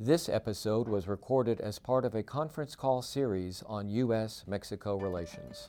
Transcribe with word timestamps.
This 0.00 0.28
episode 0.28 0.86
was 0.86 1.08
recorded 1.08 1.60
as 1.60 1.80
part 1.80 2.04
of 2.04 2.14
a 2.14 2.22
conference 2.22 2.76
call 2.76 3.02
series 3.02 3.64
on 3.66 3.88
U.S. 3.88 4.44
Mexico 4.46 4.96
relations. 4.96 5.68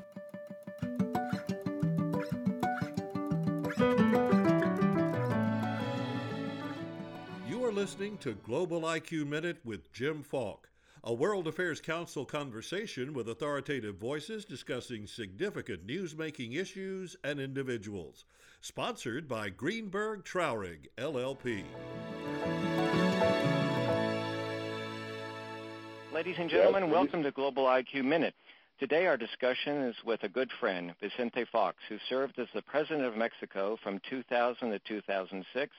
You 7.48 7.66
are 7.66 7.72
listening 7.72 8.20
to 8.20 8.36
Global 8.44 8.82
IQ 8.82 9.26
Minute 9.26 9.58
with 9.66 9.92
Jim 9.92 10.22
Falk, 10.22 10.70
a 11.04 11.12
World 11.12 11.48
Affairs 11.48 11.82
Council 11.82 12.24
conversation 12.24 13.16
with 13.16 13.30
authoritative 13.30 13.96
voices 13.96 14.46
discussing 14.46 15.08
significant 15.08 15.88
news-making 15.88 16.54
issues 16.54 17.16
and 17.24 17.40
individuals. 17.40 18.26
Sponsored 18.62 19.28
by 19.28 19.50
Greenberg 19.50 20.24
Traurig, 20.24 20.86
LLP. 21.00 21.64
Ladies 26.20 26.36
and 26.38 26.50
gentlemen, 26.50 26.92
welcome 26.92 27.24
to 27.24 27.32
Global 27.32 27.64
IQ 27.64 28.04
Minute. 28.04 28.34
Today 28.78 29.06
our 29.06 29.16
discussion 29.16 29.84
is 29.84 29.96
with 30.06 30.22
a 30.24 30.28
good 30.28 30.50
friend, 30.60 30.94
Vicente 31.00 31.46
Fox, 31.50 31.78
who 31.88 31.96
served 32.10 32.38
as 32.40 32.48
the 32.54 32.62
President 32.62 33.06
of 33.06 33.16
Mexico 33.16 33.78
from 33.82 34.02
2000 34.10 34.70
to 34.70 34.80
2006 34.80 35.72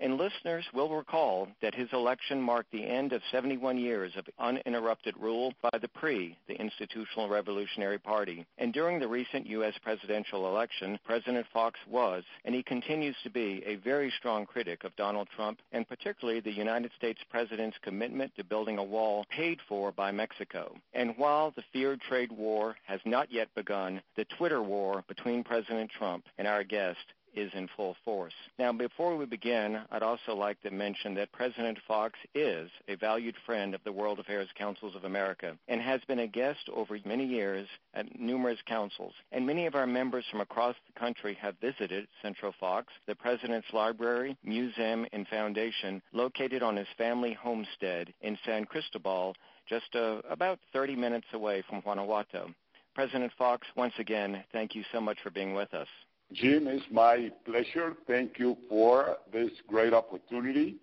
and 0.00 0.16
listeners 0.16 0.64
will 0.72 0.94
recall 0.94 1.48
that 1.62 1.74
his 1.74 1.88
election 1.92 2.40
marked 2.40 2.72
the 2.72 2.84
end 2.84 3.12
of 3.12 3.22
71 3.30 3.78
years 3.78 4.12
of 4.16 4.26
uninterrupted 4.38 5.14
rule 5.18 5.52
by 5.62 5.78
the 5.80 5.88
PRI, 5.88 6.36
the 6.48 6.60
Institutional 6.60 7.28
Revolutionary 7.28 7.98
Party. 7.98 8.46
And 8.58 8.72
during 8.72 8.98
the 8.98 9.08
recent 9.08 9.46
U.S. 9.46 9.74
presidential 9.82 10.48
election, 10.48 10.98
President 11.04 11.46
Fox 11.52 11.78
was, 11.88 12.24
and 12.44 12.54
he 12.54 12.62
continues 12.62 13.16
to 13.22 13.30
be, 13.30 13.62
a 13.66 13.76
very 13.76 14.12
strong 14.18 14.46
critic 14.46 14.84
of 14.84 14.96
Donald 14.96 15.28
Trump 15.34 15.60
and 15.72 15.88
particularly 15.88 16.40
the 16.40 16.52
United 16.52 16.90
States 16.96 17.20
President's 17.30 17.76
commitment 17.82 18.32
to 18.36 18.44
building 18.44 18.78
a 18.78 18.84
wall 18.84 19.24
paid 19.30 19.58
for 19.68 19.92
by 19.92 20.10
Mexico. 20.10 20.74
And 20.92 21.16
while 21.16 21.52
the 21.54 21.64
feared 21.72 22.00
trade 22.00 22.32
war 22.32 22.76
has 22.84 23.00
not 23.04 23.32
yet 23.32 23.48
begun, 23.54 24.02
the 24.16 24.24
Twitter 24.24 24.62
war 24.62 25.04
between 25.08 25.44
President 25.44 25.90
Trump 25.90 26.24
and 26.38 26.48
our 26.48 26.64
guest 26.64 26.98
is 27.34 27.50
in 27.54 27.68
full 27.76 27.96
force. 28.04 28.34
Now, 28.58 28.72
before 28.72 29.16
we 29.16 29.26
begin, 29.26 29.80
I'd 29.90 30.02
also 30.02 30.34
like 30.34 30.60
to 30.62 30.70
mention 30.70 31.14
that 31.14 31.32
President 31.32 31.78
Fox 31.86 32.18
is 32.34 32.70
a 32.88 32.96
valued 32.96 33.36
friend 33.44 33.74
of 33.74 33.82
the 33.84 33.92
World 33.92 34.18
Affairs 34.18 34.48
Councils 34.56 34.94
of 34.94 35.04
America 35.04 35.56
and 35.68 35.80
has 35.80 36.00
been 36.06 36.20
a 36.20 36.26
guest 36.26 36.68
over 36.74 36.98
many 37.04 37.26
years 37.26 37.68
at 37.94 38.18
numerous 38.18 38.58
councils. 38.66 39.14
And 39.32 39.46
many 39.46 39.66
of 39.66 39.74
our 39.74 39.86
members 39.86 40.24
from 40.30 40.40
across 40.40 40.76
the 40.86 40.98
country 40.98 41.34
have 41.40 41.56
visited 41.60 42.08
Centro 42.22 42.52
Fox, 42.58 42.92
the 43.06 43.14
President's 43.14 43.72
Library, 43.72 44.36
Museum, 44.42 45.06
and 45.12 45.26
Foundation 45.28 46.02
located 46.12 46.62
on 46.62 46.76
his 46.76 46.88
family 46.96 47.32
homestead 47.32 48.12
in 48.22 48.38
San 48.44 48.64
Cristobal, 48.64 49.34
just 49.68 49.94
uh, 49.94 50.20
about 50.30 50.58
30 50.72 50.96
minutes 50.96 51.26
away 51.32 51.62
from 51.68 51.80
Guanajuato. 51.80 52.50
President 52.94 53.32
Fox, 53.36 53.66
once 53.76 53.94
again, 53.98 54.44
thank 54.52 54.74
you 54.74 54.84
so 54.92 55.00
much 55.00 55.18
for 55.22 55.30
being 55.30 55.54
with 55.54 55.74
us. 55.74 55.88
Jim, 56.34 56.66
it's 56.66 56.84
my 56.90 57.30
pleasure. 57.44 57.94
Thank 58.08 58.40
you 58.40 58.56
for 58.68 59.18
this 59.32 59.50
great 59.68 59.94
opportunity 59.94 60.76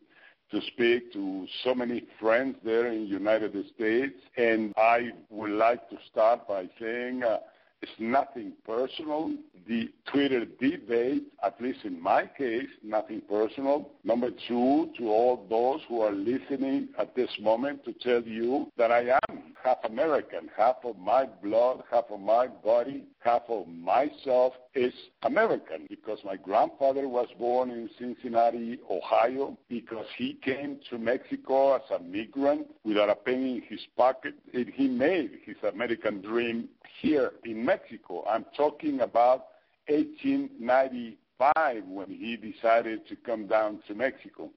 to 0.50 0.62
speak 0.62 1.12
to 1.12 1.46
so 1.64 1.76
many 1.76 2.04
friends 2.20 2.56
there 2.64 2.88
in 2.88 3.02
the 3.04 3.10
United 3.10 3.54
States. 3.76 4.16
And 4.38 4.74
I 4.78 5.10
would 5.30 5.52
like 5.52 5.90
to 5.90 5.98
start 6.10 6.48
by 6.48 6.70
saying 6.80 7.24
uh, 7.24 7.40
it's 7.82 7.92
nothing 8.00 8.54
personal. 8.66 9.36
The 9.68 9.92
Twitter 10.12 10.46
debate, 10.46 11.24
at 11.44 11.62
least 11.62 11.80
in 11.84 12.02
my 12.02 12.30
case, 12.38 12.70
nothing 12.84 13.22
personal. 13.30 13.90
Number 14.04 14.30
two, 14.48 14.92
to 14.98 15.10
all 15.10 15.46
those 15.50 15.82
who 15.88 16.02
are 16.02 16.12
listening 16.12 16.90
at 17.00 17.16
this 17.16 17.30
moment, 17.40 17.84
to 17.86 17.94
tell 17.94 18.22
you 18.22 18.72
that 18.78 18.92
I 18.92 19.18
am 19.30 19.44
half 19.64 19.78
American. 19.84 20.50
Half 20.56 20.78
of 20.84 20.98
my 20.98 21.26
blood, 21.44 21.84
half 21.92 22.06
of 22.12 22.20
my 22.20 22.48
body, 22.48 23.04
half 23.20 23.44
of 23.50 23.68
myself 23.68 24.54
is 24.74 24.94
American 25.24 25.86
because 25.90 26.20
my 26.26 26.36
grandfather 26.36 27.08
was 27.08 27.28
born 27.38 27.70
in 27.70 27.90
Cincinnati, 28.00 28.80
Ohio, 28.90 29.58
because 29.70 30.06
he 30.18 30.38
came 30.44 30.80
to 30.90 30.98
Mexico 30.98 31.76
as 31.76 31.82
a 31.94 32.00
migrant 32.00 32.68
without 32.84 33.10
a 33.10 33.16
penny 33.16 33.58
in 33.58 33.62
his 33.68 33.82
pocket, 33.98 34.34
and 34.54 34.70
he 34.70 34.88
made 34.88 35.32
his 35.46 35.58
American 35.72 36.22
dream 36.22 36.70
here 37.00 37.34
in 37.46 37.64
Mexico. 37.66 38.26
I'm 38.28 38.46
talking 38.56 39.02
about 39.02 39.48
1895 39.88 41.86
when 41.86 42.10
he 42.10 42.38
decided 42.38 43.08
to 43.08 43.16
come 43.16 43.48
down 43.48 43.80
to 43.88 43.96
Mexico. 43.96 44.50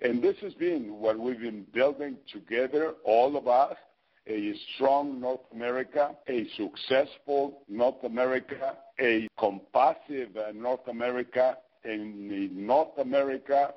And 0.00 0.22
this 0.22 0.36
has 0.42 0.54
been 0.54 0.94
what 0.94 1.18
we've 1.18 1.40
been 1.40 1.66
building 1.72 2.16
together, 2.32 2.94
all 3.04 3.36
of 3.36 3.48
us, 3.48 3.74
a 4.28 4.54
strong 4.74 5.20
North 5.20 5.40
America, 5.52 6.14
a 6.28 6.46
successful 6.56 7.62
North 7.68 8.04
America, 8.04 8.76
a 9.00 9.28
compassive 9.38 10.36
uh, 10.36 10.52
North 10.54 10.86
America, 10.88 11.56
and 11.84 12.30
a 12.30 12.52
North 12.54 12.96
America 12.98 13.72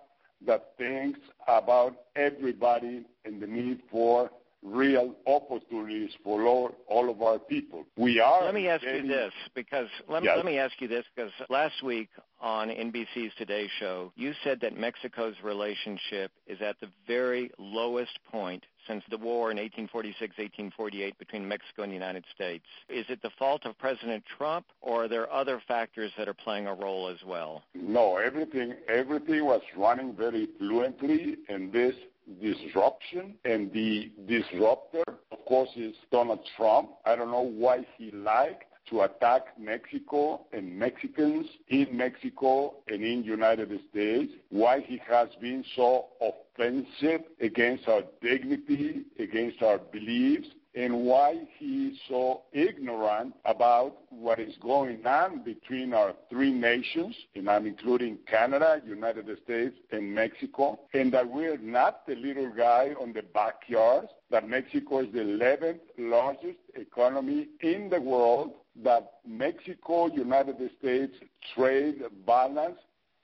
that 0.46 0.72
thinks 0.78 1.20
about 1.48 1.96
everybody 2.16 3.06
and 3.26 3.42
the 3.42 3.48
need 3.48 3.82
for 3.90 4.30
real 4.64 5.16
opportunities 5.26 6.12
for 6.24 6.46
all, 6.46 6.76
all 6.88 7.10
of 7.10 7.22
our 7.22 7.40
people. 7.40 7.86
We 7.98 8.20
are. 8.20 8.46
Let 8.46 8.54
me 8.54 8.68
ask 8.68 8.84
getting, 8.84 9.06
you 9.06 9.12
this 9.12 9.34
because 9.56 9.88
let, 10.08 10.24
yes. 10.24 10.34
let 10.36 10.46
me 10.46 10.58
ask 10.58 10.80
you 10.80 10.88
this 10.88 11.06
because 11.16 11.32
last 11.50 11.84
week 11.84 12.10
on 12.40 12.70
NBC's 12.70 13.34
Today 13.38 13.68
Show, 13.80 14.12
you 14.16 14.34
said 14.44 14.60
that 14.62 14.78
Mexico's 14.78 15.36
relationship 15.44 16.32
is 16.48 16.62
at 16.62 16.80
the 16.80 16.88
very 17.08 17.52
lowest 17.58 18.20
point 18.32 18.64
since 18.88 19.04
the 19.10 19.18
war 19.18 19.52
in 19.52 19.58
1846-1848 19.58 21.18
between 21.18 21.48
Mexico 21.48 21.84
and 21.84 21.92
the 21.92 21.96
United 21.96 22.26
States. 22.34 22.66
Is 22.90 23.06
it 23.10 23.22
the 23.22 23.30
fault 23.38 23.66
of 23.66 23.78
President 23.78 24.24
Trump, 24.38 24.66
or 24.82 25.06
are 25.06 25.08
there 25.08 25.32
other 25.32 25.62
factors 25.68 26.12
that 26.18 26.28
are 26.28 26.34
playing 26.34 26.68
a 26.68 26.74
role 26.74 27.08
as 27.08 27.24
well? 27.26 27.64
No, 27.76 28.18
everything 28.18 28.74
everything 28.88 29.46
was 29.46 29.62
running 29.78 30.16
very 30.16 30.48
fluently, 30.58 31.38
and 31.50 31.72
this 31.72 31.96
disruption 32.42 33.36
and 33.46 33.72
the 33.72 34.12
disruptor, 34.28 35.04
of 35.32 35.46
course, 35.46 35.70
is 35.76 35.96
Donald 36.12 36.40
Trump. 36.58 36.92
I 37.06 37.16
don't 37.16 37.32
know 37.32 37.42
why 37.42 37.86
he 37.98 38.12
liked 38.12 38.66
to 38.90 39.02
attack 39.02 39.60
Mexico 39.60 40.46
and 40.52 40.78
Mexicans 40.78 41.48
in 41.70 41.96
Mexico 41.96 42.76
and 42.88 43.04
in 43.04 43.24
United 43.24 43.72
States, 43.90 44.34
why 44.50 44.82
he 44.82 45.00
has 45.08 45.30
been 45.40 45.64
so 45.76 46.08
offensive 46.20 47.22
against 47.40 47.88
our 47.88 48.04
dignity, 48.22 49.04
against 49.20 49.62
our 49.62 49.78
beliefs, 49.78 50.48
and 50.74 51.06
why 51.06 51.48
he 51.58 51.88
is 51.88 52.00
so 52.08 52.44
ignorant 52.54 53.34
about 53.46 53.98
what 54.10 54.40
is 54.40 54.56
going 54.62 55.06
on 55.06 55.44
between 55.44 55.94
our 55.94 56.14
three 56.30 56.52
nations, 56.52 57.16
and 57.36 57.50
I'm 57.50 57.66
including 57.66 58.18
Canada, 58.26 58.82
United 58.86 59.26
States, 59.44 59.76
and 59.92 60.16
Mexico, 60.16 60.80
and 60.94 61.12
that 61.14 61.30
we're 61.30 61.58
not 61.58 62.08
the 62.08 62.16
little 62.16 62.50
guy 62.50 62.94
on 63.00 63.12
the 63.12 63.24
backyard, 63.24 64.08
that 64.30 64.48
Mexico 64.48 65.00
is 65.00 65.12
the 65.12 65.20
11th 65.20 65.80
largest 65.98 66.60
economy 66.76 67.50
in 67.60 67.90
the 67.90 68.00
world, 68.00 68.52
that 68.84 69.12
Mexico, 69.28 70.08
United 70.08 70.58
States 70.80 71.14
trade 71.54 72.02
balance 72.26 72.80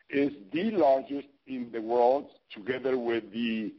is 0.09 0.31
the 0.51 0.71
largest 0.71 1.27
in 1.47 1.69
the 1.71 1.81
world, 1.81 2.27
together 2.53 2.97
with 2.97 3.31
the 3.31 3.73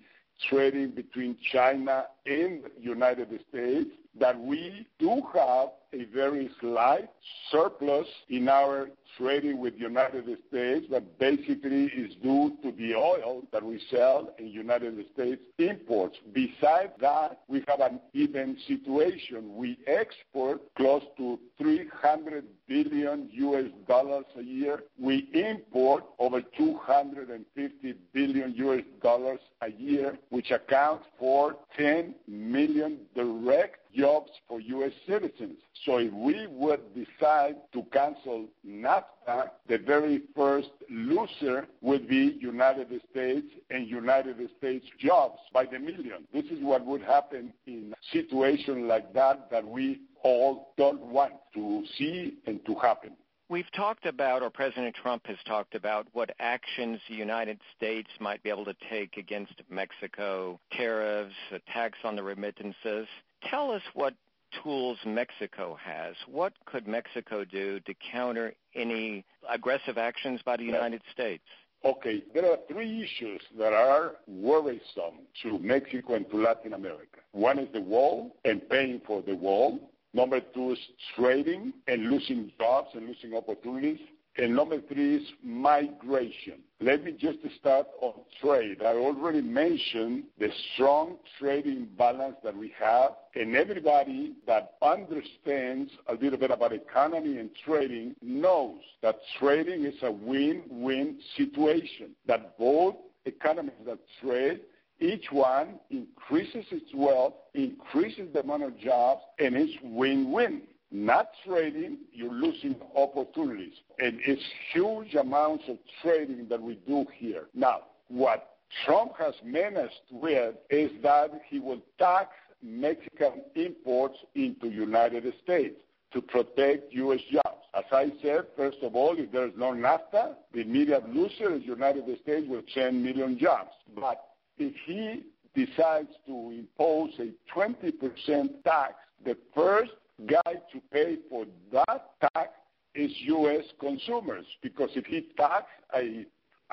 trading 0.49 0.91
between 0.91 1.37
China 1.53 2.07
and 2.27 2.63
United 2.81 3.29
States, 3.49 3.91
that 4.21 4.39
we 4.41 4.87
do 4.99 5.23
have 5.35 5.69
a 5.93 6.05
very 6.15 6.51
slight 6.61 7.09
surplus 7.51 8.07
in 8.29 8.49
our 8.49 8.89
trading 9.17 9.59
with 9.59 9.75
the 9.75 9.81
United 9.81 10.25
States 10.49 10.87
that 10.91 11.19
basically 11.19 11.87
is 11.87 12.15
due 12.23 12.57
to 12.63 12.73
the 12.73 12.95
oil 12.95 13.43
that 13.53 13.63
we 13.63 13.81
sell 13.91 14.35
in 14.39 14.49
United 14.49 14.95
States 15.15 15.43
imports. 15.59 16.17
Besides 16.33 16.93
that, 17.01 17.41
we 17.49 17.65
have 17.69 17.81
an 17.81 18.01
even 18.13 18.57
situation. 18.67 19.57
We 19.57 19.79
export 19.87 20.61
close 20.75 21.03
to 21.17 21.39
300 21.59 22.45
billion 22.69 23.29
US 23.33 23.71
dollars 23.89 24.27
a 24.39 24.43
year. 24.43 24.83
We 24.99 25.31
import 25.33 26.05
over 26.19 26.43
250 26.43 27.95
billion 28.13 28.55
US 28.57 28.85
dollars 29.03 29.41
a 29.63 29.71
year, 29.71 30.19
which 30.29 30.51
accounts 30.51 31.07
for 31.19 31.57
10 31.77 32.15
million 32.29 32.99
direct 33.15 33.79
jobs 33.95 34.31
for 34.47 34.61
U.S. 34.61 34.93
citizens. 35.07 35.57
So 35.85 35.99
if 35.99 36.13
we 36.13 36.47
would 36.47 36.81
decide 36.95 37.57
to 37.73 37.83
cancel 37.93 38.47
NAFTA, 38.67 39.51
the 39.69 39.79
very 39.79 40.23
first 40.35 40.71
loser 40.91 41.67
would 41.81 42.09
be 42.09 42.39
United 42.41 42.89
States 43.11 43.47
and 43.71 43.87
United 43.87 44.37
States 44.59 44.87
jobs 44.99 45.39
by 45.53 45.65
the 45.65 45.79
million. 45.79 46.27
This 46.33 46.45
is 46.47 46.63
what 46.63 46.85
would 46.87 47.03
happen 47.03 47.53
in 47.67 47.93
a 47.93 48.17
situation 48.17 48.89
like 48.89 49.13
that 49.15 49.51
that 49.51 49.67
we 49.67 50.01
all 50.23 50.75
don't 50.77 51.01
want 51.01 51.35
to 51.55 51.85
see 51.97 52.39
and 52.47 52.65
to 52.67 52.75
happen. 52.75 53.13
We've 53.51 53.71
talked 53.73 54.05
about, 54.05 54.43
or 54.43 54.51
President 54.51 54.95
Trump 54.95 55.27
has 55.27 55.39
talked 55.47 55.75
about, 55.75 56.07
what 56.13 56.31
actions 56.39 57.01
the 57.09 57.15
United 57.15 57.59
States 57.75 58.11
might 58.21 58.43
be 58.43 58.51
able 58.51 58.67
to 58.67 58.75
take 58.91 59.17
against 59.17 59.63
Mexico, 59.71 60.61
tariffs, 60.71 61.35
a 61.51 61.59
tax 61.73 61.97
on 62.05 62.15
the 62.15 62.23
remittances. 62.23 63.09
Tell 63.43 63.71
us 63.71 63.83
what 63.95 64.15
tools 64.63 64.99
Mexico 65.05 65.77
has. 65.83 66.15
What 66.27 66.53
could 66.65 66.87
Mexico 66.87 67.45
do 67.45 67.81
to 67.81 67.95
counter 67.95 68.55
any 68.75 69.25
aggressive 69.49 69.99
actions 69.99 70.41
by 70.45 70.57
the 70.57 70.65
United 70.65 71.03
States? 71.13 71.45
Okay, 71.85 72.25
there 72.35 72.51
are 72.51 72.59
three 72.69 73.03
issues 73.03 73.41
that 73.57 73.73
are 73.73 74.17
worrisome 74.27 75.21
to 75.43 75.59
Mexico 75.61 76.15
and 76.15 76.29
to 76.31 76.37
Latin 76.37 76.73
America. 76.73 77.21
One 77.33 77.59
is 77.59 77.69
the 77.73 77.81
wall 77.81 78.35
and 78.45 78.69
paying 78.69 79.01
for 79.07 79.23
the 79.23 79.37
wall. 79.37 79.79
Number 80.13 80.41
two 80.41 80.73
is 80.73 80.79
trading 81.15 81.73
and 81.87 82.11
losing 82.11 82.51
jobs 82.59 82.89
and 82.95 83.07
losing 83.07 83.37
opportunities. 83.37 84.01
And 84.39 84.55
number 84.55 84.81
three 84.81 85.17
is 85.17 85.29
migration. 85.43 86.61
Let 86.81 87.03
me 87.03 87.11
just 87.11 87.39
start 87.59 87.89
on 88.01 88.15
trade. 88.41 88.83
I 88.83 88.95
already 88.95 89.41
mentioned 89.41 90.25
the 90.39 90.49
strong 90.73 91.17
trading 91.41 91.89
balance 91.99 92.37
that 92.45 92.57
we 92.57 92.73
have, 92.79 93.11
and 93.35 93.57
everybody 93.57 94.35
that 94.47 94.75
understands 94.81 95.91
a 96.07 96.15
little 96.15 96.39
bit 96.39 96.53
about 96.53 96.73
economy 96.73 97.39
and 97.39 97.51
trading 97.65 98.15
knows 98.23 98.79
that 99.03 99.17
trading 99.41 99.85
is 99.85 100.01
a 100.03 100.13
win-win 100.13 101.19
situation, 101.37 102.11
that 102.29 102.57
both 102.57 102.95
economies 103.25 103.75
that 103.87 103.99
trade 104.23 104.61
each 105.01 105.31
one 105.31 105.79
increases 105.91 106.65
its 106.71 106.93
wealth, 106.95 107.35
increases 107.55 108.33
the 108.33 108.41
amount 108.41 108.65
of 108.65 108.79
jobs, 108.79 109.23
and 109.39 109.57
it's 109.57 109.73
win-win. 109.83 110.63
Not 110.91 111.31
trading, 111.47 111.99
you're 112.13 112.33
losing 112.33 112.77
opportunities. 112.97 113.75
And 113.99 114.21
it's 114.25 114.43
huge 114.73 115.15
amounts 115.15 115.65
of 115.69 115.77
trading 116.03 116.47
that 116.49 116.61
we 116.61 116.77
do 116.87 117.05
here. 117.15 117.47
Now, 117.55 117.81
what 118.09 118.57
Trump 118.85 119.13
has 119.19 119.35
menaced 119.45 120.03
with 120.11 120.55
is 120.71 120.91
that 121.03 121.31
he 121.49 121.59
will 121.59 121.81
tax 121.99 122.31
Mexican 122.63 123.43
imports 123.55 124.17
into 124.35 124.69
United 124.69 125.33
States 125.43 125.77
to 126.13 126.23
protect 126.23 126.93
U.S. 126.93 127.21
jobs. 127.31 127.59
As 127.75 127.85
I 127.93 128.11
said, 128.23 128.47
first 128.57 128.79
of 128.83 128.97
all, 128.97 129.15
if 129.19 129.31
there's 129.31 129.53
no 129.57 129.73
NAFTA, 129.73 130.35
the 130.53 130.61
immediate 130.61 131.09
loser 131.15 131.55
is 131.55 131.63
United 131.65 132.05
States 132.23 132.47
with 132.49 132.65
10 132.75 133.03
million 133.03 133.39
jobs. 133.39 133.71
But 133.95 134.25
if 134.57 134.75
he 134.87 135.23
decides 135.55 136.09
to 136.27 136.51
impose 136.51 137.11
a 137.19 137.31
20% 137.55 138.63
tax, 138.65 138.95
the 139.25 139.37
first 139.55 139.93
guy 140.27 140.55
to 140.73 140.81
pay 140.93 141.17
for 141.29 141.47
that 141.73 142.11
tax 142.35 142.51
is 142.95 143.11
U.S. 143.21 143.65
consumers. 143.81 144.45
Because 144.63 144.91
if 144.95 145.07
he 145.07 145.29
tax 145.37 145.67
a 145.95 146.27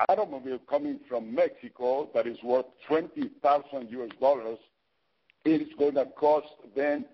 automobile 0.08 0.58
coming 0.68 1.00
from 1.08 1.34
Mexico 1.34 2.10
that 2.14 2.26
is 2.26 2.36
worth 2.42 2.66
20,000 2.88 3.90
US 3.90 4.10
dollars, 4.20 4.58
it 5.44 5.62
is 5.62 5.68
going 5.78 5.94
to 5.94 6.06
cost 6.18 6.48
them 6.74 7.04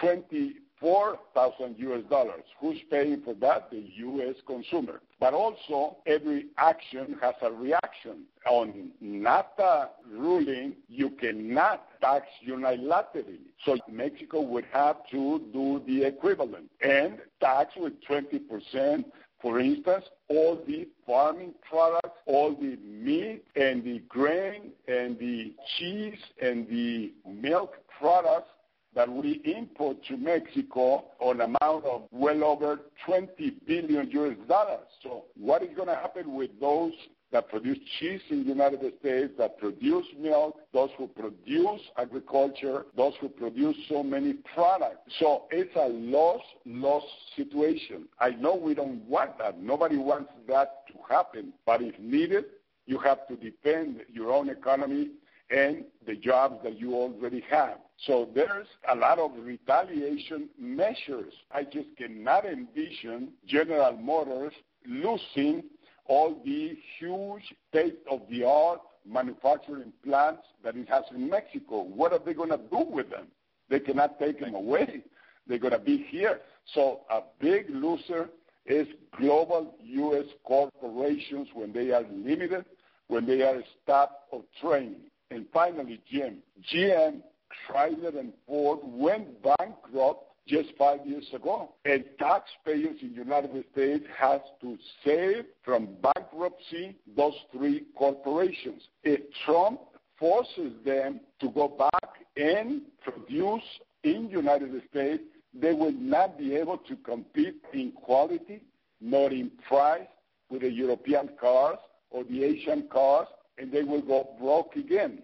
20 0.00 0.54
4,000 0.82 1.76
US 1.78 2.02
dollars. 2.10 2.42
Who's 2.60 2.78
paying 2.90 3.22
for 3.22 3.34
that? 3.34 3.70
The 3.70 3.88
U.S. 3.96 4.34
consumer. 4.46 5.00
But 5.20 5.32
also, 5.32 5.96
every 6.06 6.46
action 6.58 7.16
has 7.22 7.34
a 7.40 7.52
reaction. 7.52 8.24
On 8.46 8.90
NAFTA 9.02 9.90
ruling, 10.10 10.74
you 10.88 11.10
cannot 11.10 11.86
tax 12.00 12.26
unilaterally. 12.46 13.38
So 13.64 13.78
Mexico 13.88 14.40
would 14.42 14.64
have 14.72 15.06
to 15.12 15.40
do 15.52 15.80
the 15.86 16.04
equivalent 16.04 16.68
and 16.82 17.18
tax 17.40 17.74
with 17.76 17.92
20% 18.10 19.04
for 19.40 19.58
instance, 19.58 20.04
all 20.28 20.62
the 20.68 20.86
farming 21.04 21.52
products, 21.68 22.16
all 22.26 22.54
the 22.54 22.78
meat 22.84 23.42
and 23.56 23.82
the 23.82 23.98
grain 24.08 24.70
and 24.86 25.18
the 25.18 25.52
cheese 25.76 26.18
and 26.40 26.68
the 26.68 27.12
milk 27.26 27.74
products 27.98 28.50
that 28.94 29.08
we 29.10 29.40
import 29.44 29.98
to 30.08 30.16
Mexico 30.16 31.04
on 31.18 31.40
amount 31.40 31.84
of 31.84 32.02
well 32.10 32.44
over 32.44 32.80
20 33.06 33.50
billion 33.66 34.10
US 34.10 34.36
dollars. 34.48 34.86
So 35.02 35.24
what 35.36 35.62
is 35.62 35.74
going 35.74 35.88
to 35.88 35.94
happen 35.94 36.34
with 36.34 36.50
those 36.60 36.92
that 37.32 37.48
produce 37.48 37.78
cheese 37.98 38.20
in 38.30 38.42
the 38.42 38.48
United 38.48 38.80
States, 39.00 39.32
that 39.38 39.58
produce 39.58 40.04
milk, 40.18 40.58
those 40.72 40.90
who 40.98 41.06
produce 41.08 41.80
agriculture, 41.96 42.84
those 42.94 43.14
who 43.20 43.28
produce 43.28 43.74
so 43.88 44.02
many 44.02 44.34
products. 44.54 45.10
So 45.18 45.44
it's 45.50 45.74
a 45.74 45.88
loss-loss 45.88 47.02
situation. 47.34 48.06
I 48.20 48.30
know 48.30 48.54
we 48.54 48.74
don't 48.74 49.02
want 49.08 49.38
that. 49.38 49.60
Nobody 49.60 49.96
wants 49.96 50.30
that 50.46 50.84
to 50.88 50.94
happen. 51.08 51.54
But 51.64 51.80
if 51.80 51.98
needed, 51.98 52.44
you 52.86 52.98
have 52.98 53.26
to 53.28 53.36
defend 53.36 54.02
your 54.12 54.30
own 54.30 54.50
economy 54.50 55.12
and 55.52 55.84
the 56.06 56.14
jobs 56.14 56.56
that 56.64 56.78
you 56.78 56.94
already 56.94 57.44
have. 57.50 57.78
So 58.06 58.28
there's 58.34 58.66
a 58.90 58.96
lot 58.96 59.18
of 59.18 59.32
retaliation 59.38 60.48
measures. 60.58 61.34
I 61.52 61.64
just 61.64 61.88
cannot 61.96 62.46
envision 62.46 63.32
General 63.46 63.92
Motors 63.96 64.54
losing 64.86 65.64
all 66.06 66.40
the 66.44 66.76
huge 66.98 67.54
state-of-the-art 67.68 68.80
manufacturing 69.06 69.92
plants 70.04 70.42
that 70.64 70.76
it 70.76 70.88
has 70.88 71.04
in 71.14 71.28
Mexico. 71.28 71.82
What 71.82 72.12
are 72.12 72.18
they 72.18 72.34
going 72.34 72.50
to 72.50 72.60
do 72.70 72.84
with 72.88 73.10
them? 73.10 73.28
They 73.68 73.80
cannot 73.80 74.18
take 74.18 74.40
them 74.40 74.54
away. 74.54 75.02
They're 75.46 75.58
going 75.58 75.72
to 75.72 75.78
be 75.78 75.98
here. 76.08 76.40
So 76.74 77.00
a 77.10 77.20
big 77.40 77.66
loser 77.68 78.30
is 78.64 78.86
global 79.18 79.74
U.S. 79.82 80.26
corporations 80.44 81.48
when 81.52 81.72
they 81.72 81.90
are 81.90 82.04
limited, 82.10 82.64
when 83.08 83.26
they 83.26 83.42
are 83.42 83.62
stopped 83.82 84.28
or 84.30 84.42
training. 84.60 85.10
And 85.32 85.46
finally, 85.50 85.98
GM. 86.12 86.36
GM, 86.72 87.22
Chrysler, 87.66 88.18
and 88.18 88.34
Ford 88.46 88.80
went 88.82 89.42
bankrupt 89.42 90.26
just 90.46 90.70
five 90.76 91.06
years 91.06 91.26
ago. 91.32 91.72
And 91.86 92.04
taxpayers 92.18 92.96
in 93.00 93.10
the 93.10 93.24
United 93.24 93.64
States 93.72 94.04
have 94.18 94.42
to 94.60 94.76
save 95.02 95.44
from 95.64 95.88
bankruptcy 96.02 96.96
those 97.16 97.34
three 97.50 97.86
corporations. 97.96 98.82
If 99.04 99.20
Trump 99.46 99.80
forces 100.18 100.72
them 100.84 101.20
to 101.40 101.48
go 101.50 101.68
back 101.68 102.10
and 102.36 102.82
produce 103.00 103.62
in 104.04 104.24
the 104.24 104.32
United 104.32 104.82
States, 104.90 105.22
they 105.54 105.72
will 105.72 105.92
not 105.92 106.36
be 106.38 106.56
able 106.56 106.76
to 106.76 106.96
compete 106.96 107.56
in 107.72 107.92
quality 107.92 108.62
nor 109.00 109.30
in 109.30 109.50
price 109.66 110.06
with 110.50 110.60
the 110.60 110.70
European 110.70 111.30
cars 111.40 111.78
or 112.10 112.24
the 112.24 112.44
Asian 112.44 112.86
cars 112.92 113.28
and 113.58 113.72
they 113.72 113.82
will 113.82 114.02
go 114.02 114.30
broke 114.40 114.76
again. 114.76 115.22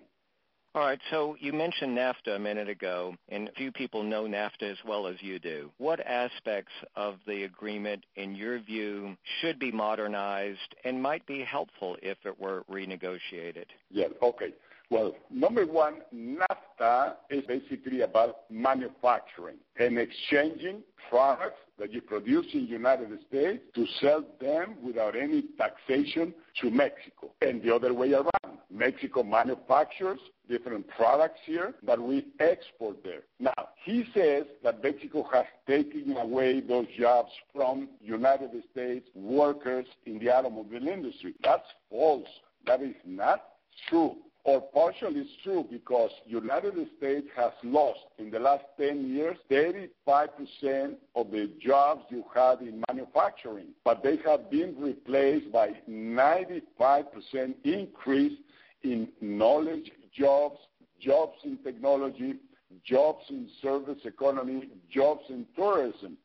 All 0.75 0.85
right, 0.85 1.01
so 1.11 1.35
you 1.41 1.53
mentioned 1.53 1.97
NAFTA 1.97 2.37
a 2.37 2.39
minute 2.39 2.69
ago, 2.69 3.17
and 3.31 3.51
few 3.57 3.73
people 3.73 4.03
know 4.03 4.25
NAFTA 4.25 4.71
as 4.71 4.77
well 4.87 5.07
as 5.07 5.17
you 5.21 5.39
do. 5.39 5.71
What 5.79 5.99
aspects 6.07 6.73
of 6.95 7.17
the 7.27 7.45
agreement, 7.45 8.05
in 8.17 8.37
your 8.37 8.61
view, 8.61 9.17
should 9.41 9.59
be 9.59 9.73
modernized 9.73 10.75
and 10.85 11.03
might 11.03 11.27
be 11.27 11.43
helpful 11.43 11.97
if 12.03 12.19
it 12.25 12.39
were 12.39 12.65
renegotiated? 12.71 13.65
Yeah, 13.91 14.09
okay. 14.23 14.53
Well, 14.91 15.15
number 15.31 15.67
one, 15.67 15.97
NAFTA 16.15 17.15
is 17.29 17.45
basically 17.45 18.01
about 18.01 18.51
manufacturing 18.51 19.57
and 19.79 19.99
exchanging 19.99 20.83
products 21.11 21.59
that 21.79 21.93
you 21.93 22.01
produce 22.01 22.47
in 22.55 22.65
the 22.65 22.71
United 22.71 23.11
States 23.29 23.63
to 23.75 23.87
sell 24.01 24.25
them 24.41 24.77
without 24.83 25.15
any 25.15 25.45
taxation 25.59 26.33
to 26.63 26.71
Mexico. 26.71 27.31
And 27.43 27.63
the 27.63 27.75
other 27.75 27.93
way 27.93 28.13
around. 28.13 28.59
Mexico 28.71 29.23
manufactures 29.23 30.19
different 30.49 30.87
products 30.89 31.39
here 31.45 31.75
that 31.83 32.01
we 32.01 32.27
export 32.39 33.03
there. 33.03 33.23
Now, 33.39 33.69
he 33.85 34.05
says 34.15 34.45
that 34.63 34.83
Mexico 34.83 35.27
has 35.33 35.47
taken 35.67 36.17
away 36.17 36.61
those 36.61 36.87
jobs 36.99 37.31
from 37.55 37.89
United 38.03 38.51
States 38.71 39.09
workers 39.15 39.87
in 40.07 40.19
the 40.19 40.31
automobile 40.31 40.87
industry. 40.87 41.35
That's 41.43 41.67
false. 41.91 42.29
That 42.67 42.83
is 42.83 42.95
not 43.07 43.45
true 43.89 44.17
or 44.45 44.61
partially 44.61 45.21
it's 45.21 45.31
true 45.43 45.67
because 45.71 46.11
United 46.27 46.75
States 46.97 47.27
has 47.37 47.53
lost 47.63 48.01
in 48.19 48.31
the 48.31 48.39
last 48.39 48.65
10 48.79 49.09
years 49.09 49.37
35% 49.51 49.89
of 51.15 51.31
the 51.31 51.51
jobs 51.61 52.03
you 52.09 52.25
had 52.35 52.61
in 52.61 52.83
manufacturing, 52.89 53.69
but 53.85 54.03
they 54.03 54.17
have 54.25 54.51
been 54.51 54.75
replaced 54.79 55.53
by 55.53 55.71
95% 55.89 57.05
increase 57.65 58.39
in 58.83 59.09
knowledge 59.21 59.91
jobs, 60.13 60.59
jobs 61.01 61.37
in 61.45 61.59
technology, 61.59 62.35
jobs 62.85 63.25
in 63.31 63.49
service 63.61 63.99
economy, 64.05 64.69
jobs 64.91 65.25
in 65.29 65.47
tourism. 65.57 66.17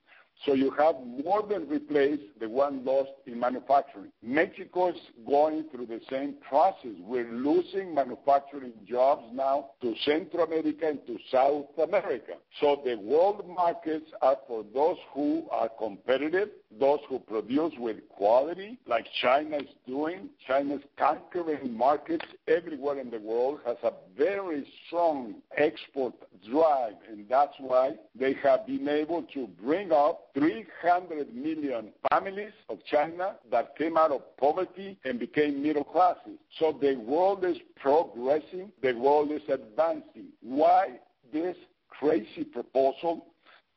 So 0.45 0.53
you 0.53 0.71
have 0.71 0.95
more 1.23 1.41
than 1.41 1.69
replaced 1.69 2.23
the 2.39 2.49
one 2.49 2.83
lost 2.83 3.11
in 3.25 3.39
manufacturing. 3.39 4.11
Mexico 4.21 4.89
is 4.89 4.97
going 5.25 5.65
through 5.69 5.85
the 5.85 6.01
same 6.09 6.35
process. 6.47 6.91
We're 6.99 7.31
losing 7.31 7.95
manufacturing 7.95 8.73
jobs 8.85 9.23
now 9.33 9.69
to 9.81 9.95
Central 10.03 10.43
America 10.43 10.89
and 10.89 10.99
to 11.07 11.17
South 11.31 11.67
America. 11.81 12.33
So 12.59 12.81
the 12.83 12.95
world 12.95 13.47
markets 13.47 14.11
are 14.21 14.37
for 14.47 14.65
those 14.73 14.97
who 15.13 15.47
are 15.49 15.69
competitive, 15.69 16.49
those 16.77 16.99
who 17.07 17.19
produce 17.19 17.73
with 17.77 17.97
quality, 18.09 18.79
like 18.85 19.05
China 19.21 19.57
is 19.57 19.69
doing. 19.87 20.29
China's 20.45 20.81
conquering 20.97 21.75
markets 21.75 22.25
everywhere 22.47 22.99
in 22.99 23.09
the 23.09 23.19
world, 23.19 23.59
has 23.65 23.77
a 23.83 23.93
very 24.17 24.65
strong 24.87 25.35
export 25.55 26.13
drive, 26.49 26.93
and 27.09 27.25
that's 27.29 27.53
why 27.59 27.91
they 28.17 28.33
have 28.43 28.65
been 28.65 28.87
able 28.87 29.23
to 29.33 29.47
bring 29.61 29.91
up 29.91 30.29
300 30.33 31.33
million 31.33 31.89
families 32.09 32.53
of 32.69 32.79
China 32.85 33.35
that 33.51 33.77
came 33.77 33.97
out 33.97 34.11
of 34.11 34.21
poverty 34.37 34.97
and 35.05 35.19
became 35.19 35.61
middle 35.61 35.83
classes. 35.83 36.37
So 36.59 36.77
the 36.79 36.95
world 36.95 37.43
is 37.45 37.57
progressing, 37.75 38.71
the 38.81 38.93
world 38.93 39.31
is 39.31 39.41
advancing. 39.49 40.27
Why 40.41 40.99
this 41.31 41.55
crazy 41.89 42.43
proposal 42.43 43.27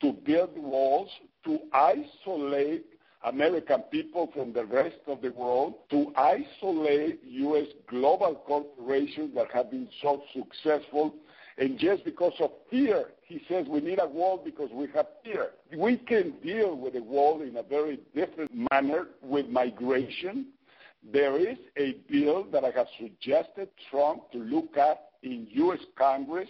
to 0.01 0.13
build 0.13 0.57
walls 0.57 1.11
to 1.45 1.59
isolate 1.73 2.87
American 3.25 3.83
people 3.91 4.31
from 4.33 4.53
the 4.53 4.65
rest 4.65 4.99
of 5.07 5.21
the 5.21 5.31
world, 5.31 5.75
to 5.91 6.13
isolate 6.17 7.21
U.S. 7.25 7.67
global 7.89 8.35
corporations 8.47 9.35
that 9.35 9.51
have 9.53 9.71
been 9.71 9.89
so 10.01 10.23
successful 10.33 11.15
and 11.59 11.79
just 11.79 12.05
because 12.05 12.35
of 12.41 12.51
fear, 12.71 13.07
he 13.23 13.43
says 13.49 13.67
we 13.69 13.81
need 13.81 13.99
a 13.99 14.07
wall 14.07 14.41
because 14.43 14.71
we 14.73 14.89
have 14.95 15.07
fear. 15.25 15.51
We 15.77 15.97
can 15.97 16.35
deal 16.43 16.77
with 16.77 16.93
the 16.93 17.03
wall 17.03 17.43
in 17.43 17.57
a 17.57 17.63
very 17.63 18.01
different 18.15 18.51
manner 18.71 19.09
with 19.23 19.49
migration. 19.49 20.49
There 21.13 21.39
is 21.39 21.57
a 21.79 21.97
bill 22.11 22.45
that 22.53 22.65
I 22.65 22.71
have 22.71 22.89
suggested 22.99 23.69
Trump 23.91 24.31
to 24.33 24.39
look 24.39 24.77
at 24.77 25.07
in 25.23 25.47
U.S. 25.51 25.81
Congress, 25.97 26.49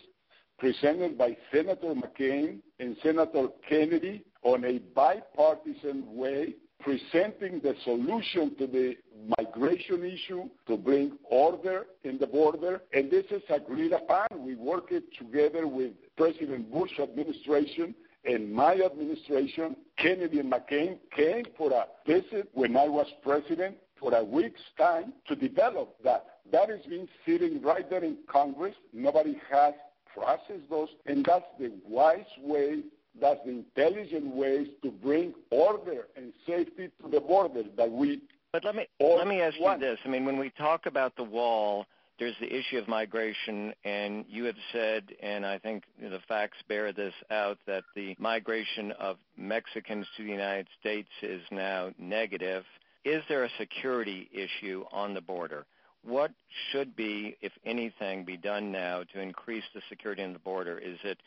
presented 0.58 1.16
by 1.16 1.36
Senator 1.52 1.94
McCain 1.94 2.58
and 2.80 2.96
Senator 3.02 3.48
Kennedy 3.68 4.24
on 4.42 4.64
a 4.64 4.78
bipartisan 4.94 6.04
way 6.16 6.54
presenting 6.80 7.60
the 7.60 7.74
solution 7.84 8.54
to 8.56 8.66
the 8.66 8.94
migration 9.38 10.04
issue 10.04 10.48
to 10.66 10.76
bring 10.76 11.18
order 11.24 11.86
in 12.04 12.18
the 12.18 12.26
border. 12.26 12.82
And 12.92 13.10
this 13.10 13.24
is 13.30 13.42
agreed 13.48 13.92
upon. 13.92 14.26
We 14.38 14.54
worked 14.54 14.92
together 15.18 15.66
with 15.66 15.92
President 16.16 16.70
Bush 16.72 16.98
administration 17.00 17.94
and 18.24 18.52
my 18.52 18.74
administration. 18.74 19.76
Kennedy 19.98 20.40
and 20.40 20.52
McCain 20.52 20.98
came 21.14 21.44
for 21.56 21.72
a 21.72 21.86
visit 22.06 22.48
when 22.52 22.76
I 22.76 22.88
was 22.88 23.06
president 23.22 23.76
for 23.98 24.14
a 24.14 24.22
week's 24.22 24.60
time 24.76 25.12
to 25.28 25.36
develop 25.36 25.96
that. 26.04 26.26
That 26.52 26.68
has 26.68 26.84
been 26.86 27.08
sitting 27.24 27.62
right 27.62 27.88
there 27.88 28.04
in 28.04 28.18
Congress. 28.28 28.74
Nobody 28.92 29.40
has 29.50 29.74
processed 30.14 30.68
those, 30.70 30.88
and 31.06 31.24
that's 31.24 31.46
the 31.58 31.72
wise 31.84 32.24
way 32.40 32.82
that's 33.20 33.40
the 33.44 33.50
intelligent 33.50 34.34
ways 34.34 34.68
to 34.82 34.90
bring 34.90 35.34
order 35.50 36.08
and 36.16 36.32
safety 36.46 36.90
to 37.02 37.10
the 37.10 37.20
border 37.20 37.62
that 37.76 37.90
we. 37.90 38.20
But 38.56 38.64
let 38.64 38.74
me 38.74 38.86
let 38.98 39.26
me 39.26 39.42
ask 39.42 39.60
want. 39.60 39.82
you 39.82 39.86
this. 39.86 39.98
I 40.06 40.08
mean, 40.08 40.24
when 40.24 40.38
we 40.38 40.48
talk 40.48 40.86
about 40.86 41.14
the 41.14 41.22
wall, 41.22 41.84
there's 42.18 42.36
the 42.40 42.50
issue 42.50 42.78
of 42.78 42.88
migration, 42.88 43.74
and 43.84 44.24
you 44.30 44.44
have 44.44 44.56
said, 44.72 45.12
and 45.22 45.44
I 45.44 45.58
think 45.58 45.84
the 46.00 46.20
facts 46.26 46.56
bear 46.66 46.90
this 46.90 47.12
out, 47.30 47.58
that 47.66 47.84
the 47.94 48.16
migration 48.18 48.92
of 48.92 49.18
Mexicans 49.36 50.06
to 50.16 50.22
the 50.22 50.30
United 50.30 50.68
States 50.80 51.10
is 51.20 51.42
now 51.50 51.90
negative. 51.98 52.64
Is 53.04 53.22
there 53.28 53.44
a 53.44 53.50
security 53.58 54.30
issue 54.32 54.86
on 54.90 55.12
the 55.12 55.20
border? 55.20 55.66
What 56.02 56.30
should 56.72 56.96
be, 56.96 57.36
if 57.42 57.52
anything, 57.66 58.24
be 58.24 58.38
done 58.38 58.72
now 58.72 59.02
to 59.12 59.20
increase 59.20 59.64
the 59.74 59.82
security 59.90 60.22
on 60.22 60.32
the 60.32 60.38
border? 60.38 60.78
Is 60.78 60.96
it 61.04 61.18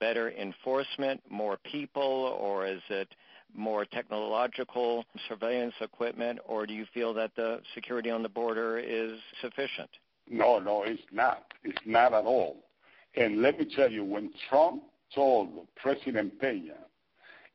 better 0.00 0.30
enforcement, 0.30 1.20
more 1.28 1.58
people, 1.70 2.34
or 2.40 2.66
is 2.66 2.80
it 2.88 3.08
more 3.54 3.84
technological 3.84 5.04
surveillance 5.28 5.74
equipment, 5.80 6.38
or 6.46 6.66
do 6.66 6.74
you 6.74 6.86
feel 6.92 7.12
that 7.14 7.34
the 7.36 7.60
security 7.74 8.10
on 8.10 8.22
the 8.22 8.28
border 8.28 8.78
is 8.78 9.18
sufficient? 9.40 9.90
No, 10.30 10.58
no, 10.58 10.82
it's 10.82 11.02
not. 11.10 11.52
It's 11.64 11.78
not 11.86 12.12
at 12.12 12.24
all. 12.24 12.64
And 13.16 13.42
let 13.42 13.58
me 13.58 13.66
tell 13.74 13.90
you, 13.90 14.04
when 14.04 14.30
Trump 14.48 14.82
told 15.14 15.66
President 15.76 16.40
Peña, 16.40 16.76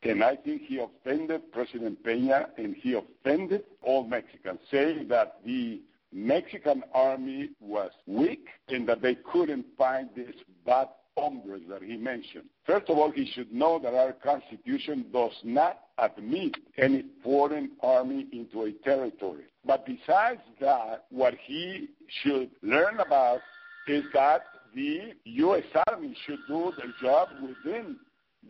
and 0.01 0.23
I 0.23 0.35
think 0.35 0.63
he 0.63 0.79
offended 0.79 1.51
President 1.51 2.03
Peña 2.03 2.47
and 2.57 2.75
he 2.75 2.93
offended 2.93 3.63
all 3.81 4.03
Mexicans, 4.05 4.59
saying 4.69 5.07
that 5.09 5.37
the 5.45 5.81
Mexican 6.11 6.83
army 6.93 7.51
was 7.61 7.91
weak 8.05 8.47
and 8.67 8.87
that 8.87 9.01
they 9.01 9.15
couldn't 9.15 9.65
find 9.77 10.09
this 10.15 10.35
bad 10.65 10.89
hombres 11.17 11.61
that 11.69 11.81
he 11.81 11.97
mentioned. 11.97 12.45
First 12.65 12.89
of 12.89 12.97
all, 12.97 13.11
he 13.11 13.29
should 13.33 13.51
know 13.51 13.79
that 13.79 13.93
our 13.93 14.13
Constitution 14.13 15.05
does 15.13 15.33
not 15.43 15.79
admit 15.97 16.55
any 16.77 17.05
foreign 17.23 17.71
army 17.81 18.27
into 18.31 18.63
a 18.63 18.71
territory. 18.83 19.43
But 19.65 19.85
besides 19.85 20.41
that, 20.59 21.05
what 21.09 21.35
he 21.45 21.89
should 22.21 22.49
learn 22.61 22.99
about 22.99 23.39
is 23.87 24.03
that 24.13 24.43
the 24.75 25.13
U.S. 25.25 25.63
Army 25.87 26.15
should 26.25 26.39
do 26.47 26.71
the 26.77 26.91
job 27.01 27.29
within 27.41 27.97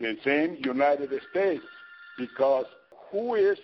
the 0.00 0.16
same 0.24 0.56
United 0.64 1.10
States 1.30 1.62
because 2.16 2.64
who 3.10 3.34
is 3.34 3.58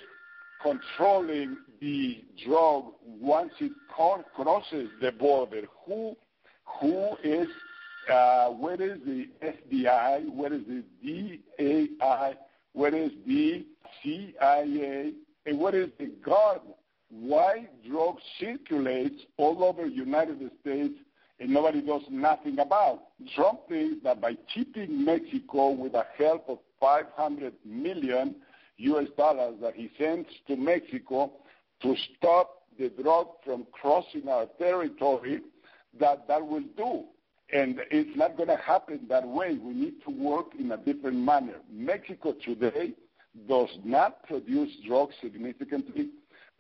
controlling 0.63 1.57
the 1.81 2.23
drug 2.45 2.85
once 3.05 3.53
it 3.61 3.73
crosses 3.89 4.91
the 5.01 5.13
border? 5.13 5.63
Who, 5.87 6.17
who 6.81 7.17
is 7.25 7.49
uh, 8.09 8.49
where 8.51 8.81
is 8.81 8.99
the 9.05 9.29
FBI? 9.43 10.33
Where 10.35 10.53
is 10.53 10.63
the 10.67 10.85
DAI? 11.99 12.35
Where 12.73 12.95
is 12.95 13.11
the 13.27 13.67
CIA? 14.03 15.13
And 15.47 15.59
what 15.59 15.75
is 15.75 15.91
the 15.99 16.07
guard? 16.25 16.61
Why 17.11 17.67
drugs 17.89 18.23
circulates 18.39 19.23
all 19.37 19.65
over 19.65 19.89
the 19.89 19.95
United 19.95 20.39
States 20.61 20.95
and 21.41 21.51
nobody 21.51 21.83
does 21.83 22.03
nothing 22.11 22.59
about? 22.59 23.03
Trump 23.35 23.61
thinks 23.69 24.03
that 24.05 24.21
by 24.21 24.35
keeping 24.55 25.05
Mexico 25.05 25.71
with 25.71 25.93
the 25.93 26.05
help 26.17 26.49
of 26.49 26.59
500 26.81 27.53
million 27.65 28.37
U.S. 28.79 29.09
dollars 29.17 29.57
that 29.61 29.75
he 29.75 29.91
sends 29.99 30.29
to 30.47 30.57
Mexico 30.57 31.33
to 31.83 31.95
stop 32.17 32.63
the 32.79 32.89
drug 33.03 33.27
from 33.45 33.67
crossing 33.73 34.29
our 34.29 34.47
territory, 34.59 35.41
that 35.99 36.27
that 36.29 36.47
will 36.47 36.65
do. 36.77 37.05
And 37.53 37.81
it's 37.91 38.17
not 38.17 38.37
going 38.37 38.49
to 38.49 38.57
happen 38.57 39.01
that 39.09 39.27
way. 39.27 39.59
We 39.61 39.75
need 39.75 40.03
to 40.05 40.11
work 40.11 40.53
in 40.59 40.71
a 40.73 40.77
different 40.77 41.17
manner. 41.17 41.57
Mexico 41.73 42.35
today 42.45 42.93
does 43.49 43.69
not 43.85 44.23
produce 44.25 44.71
drugs 44.87 45.15
significantly. 45.23 46.11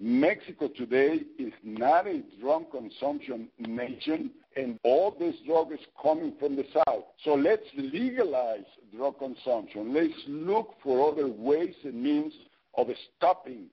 Mexico 0.00 0.68
today 0.68 1.20
is 1.38 1.52
not 1.62 2.06
a 2.06 2.22
drug 2.40 2.70
consumption 2.70 3.48
nation, 3.58 4.30
and 4.56 4.80
all 4.82 5.14
this 5.18 5.34
drug 5.46 5.72
is 5.72 5.80
coming 6.00 6.32
from 6.40 6.56
the 6.56 6.64
south. 6.72 7.04
So 7.22 7.34
let's 7.34 7.66
legalize 7.76 8.64
drug 8.96 9.18
consumption. 9.18 9.92
Let's 9.92 10.14
look 10.26 10.74
for 10.82 11.12
other 11.12 11.28
ways 11.28 11.74
and 11.84 12.02
means 12.02 12.32
of 12.76 12.86
stopping 13.16 13.66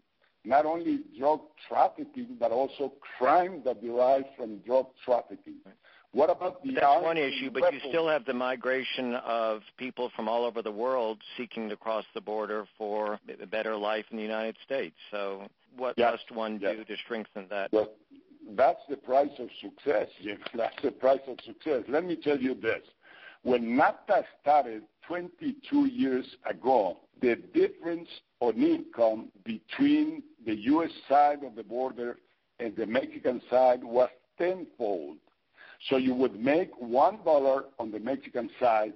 not 0.44 0.66
only 0.66 1.00
drug 1.18 1.42
trafficking, 1.68 2.38
but 2.40 2.52
also 2.52 2.94
crime 3.18 3.62
that 3.66 3.82
derives 3.82 4.28
from 4.38 4.60
drug 4.60 4.88
trafficking. 5.04 5.56
What 6.14 6.30
about 6.30 6.64
the 6.64 6.74
That's 6.74 7.04
one 7.04 7.18
issue, 7.18 7.52
but 7.52 7.74
you 7.74 7.80
still 7.90 8.08
have 8.08 8.26
the 8.26 8.34
migration 8.34 9.16
of 9.16 9.62
people 9.78 10.10
from 10.16 10.28
all 10.28 10.46
over 10.46 10.62
the 10.62 10.72
world 10.72 11.20
seeking 11.38 11.70
to 11.70 11.76
cross 11.76 12.06
the 12.14 12.22
border 12.22 12.66
for 12.78 13.20
a 13.42 13.46
better 13.46 13.76
life 13.76 14.06
in 14.10 14.18
the 14.18 14.24
United 14.24 14.56
States. 14.66 14.96
So 15.12 15.48
what 15.76 15.96
yes. 15.98 16.14
must 16.14 16.32
one 16.32 16.60
yes. 16.62 16.76
do 16.78 16.86
to 16.86 16.96
strengthen 17.04 17.46
that? 17.50 17.72
Well, 17.72 17.90
that's 18.56 18.80
the 18.90 18.96
price 18.96 19.32
of 19.40 19.50
success, 19.62 20.08
Jim. 20.24 20.40
That's 20.56 20.82
the 20.82 20.92
price 20.92 21.20
of 21.28 21.38
success. 21.46 21.84
Let 21.90 22.06
me 22.06 22.16
tell 22.16 22.38
you 22.38 22.56
this. 22.56 22.82
When 23.44 23.78
NAFTA 23.78 24.24
started 24.42 24.84
22 25.08 25.86
years 25.86 26.26
ago, 26.50 26.98
the 27.22 27.36
difference 27.54 28.08
on 28.40 28.62
income 28.62 29.30
between 29.44 30.24
the 30.46 30.56
U.S. 30.56 30.92
side 31.10 31.44
of 31.44 31.56
the 31.56 31.64
border 31.64 32.18
and 32.60 32.76
the 32.76 32.86
Mexican 32.86 33.42
side 33.50 33.84
was 33.84 34.10
tenfold. 34.38 35.18
So 35.90 35.98
you 35.98 36.14
would 36.16 36.40
make 36.40 36.72
one 36.80 37.20
dollar 37.24 37.66
on 37.80 37.92
the 37.92 38.00
Mexican 38.00 38.50
side, 38.60 38.94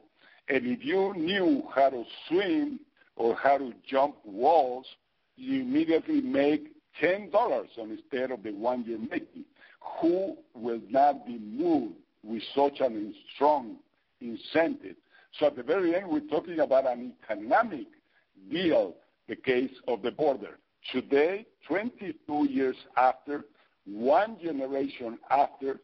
and 0.49 0.65
if 0.65 0.83
you 0.83 1.13
knew 1.15 1.63
how 1.73 1.89
to 1.89 2.03
swim 2.27 2.79
or 3.15 3.35
how 3.35 3.57
to 3.57 3.73
jump 3.87 4.15
walls, 4.23 4.85
you 5.35 5.61
immediately 5.61 6.21
make 6.21 6.71
ten 6.99 7.29
dollars 7.29 7.69
instead 7.77 8.31
of 8.31 8.43
the 8.43 8.51
one 8.51 8.83
you're 8.87 8.99
making. 8.99 9.45
Who 10.01 10.37
will 10.53 10.81
not 10.89 11.25
be 11.25 11.39
moved 11.39 11.95
with 12.23 12.43
such 12.55 12.79
a 12.81 12.89
strong 13.35 13.77
incentive? 14.19 14.95
So 15.39 15.47
at 15.47 15.55
the 15.55 15.63
very 15.63 15.95
end, 15.95 16.07
we're 16.07 16.19
talking 16.21 16.59
about 16.59 16.85
an 16.85 17.13
economic 17.23 17.87
deal 18.49 18.95
the 19.27 19.35
case 19.35 19.71
of 19.87 20.01
the 20.01 20.11
border. 20.11 20.57
Today, 20.91 21.45
22 21.67 22.47
years 22.49 22.75
after, 22.97 23.45
one 23.85 24.37
generation 24.43 25.17
after, 25.29 25.79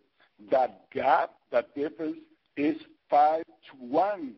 that 0.52 0.90
gap, 0.92 1.32
that 1.52 1.74
difference 1.76 2.18
is 2.56 2.76
5 3.10 3.44
to 3.44 3.78
1. 3.80 4.34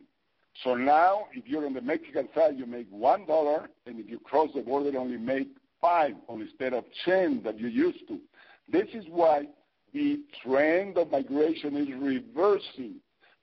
So 0.63 0.75
now, 0.75 1.27
if 1.33 1.47
you're 1.47 1.65
on 1.65 1.73
the 1.73 1.81
Mexican 1.81 2.27
side, 2.35 2.57
you 2.57 2.65
make 2.65 2.91
$1, 2.91 3.67
and 3.85 3.99
if 3.99 4.09
you 4.09 4.19
cross 4.19 4.49
the 4.53 4.61
border, 4.61 4.89
you 4.89 4.97
only 4.97 5.17
make 5.17 5.49
5 5.81 6.13
instead 6.29 6.73
of 6.73 6.83
10 7.05 7.43
that 7.43 7.59
you 7.59 7.67
used 7.67 8.07
to. 8.07 8.19
This 8.71 8.87
is 8.93 9.05
why 9.09 9.47
the 9.93 10.19
trend 10.43 10.97
of 10.97 11.11
migration 11.11 11.75
is 11.75 11.87
reversing 11.99 12.95